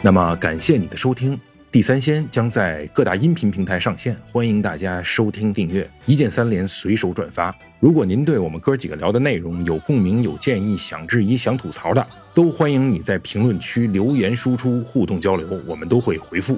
[0.01, 1.35] 那么感谢你的收听，
[1.71, 7.53] 《地三鲜》将在各大音频平台上线，欢迎大家收听订阅，一键三连，随手转发。
[7.79, 16.57] 如果您对我们哥几个聊的内容有共鸣、有建议、想质疑、想吐槽的，都欢迎你在评论区留言输出，互动交流，我们都会回复。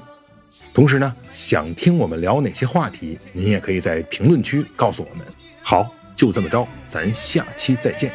[0.73, 5.25] 同时呢，想听我们聊哪些话题，您也可以在评论区告诉我们。
[5.61, 8.11] 好，就这么着，咱下期再见。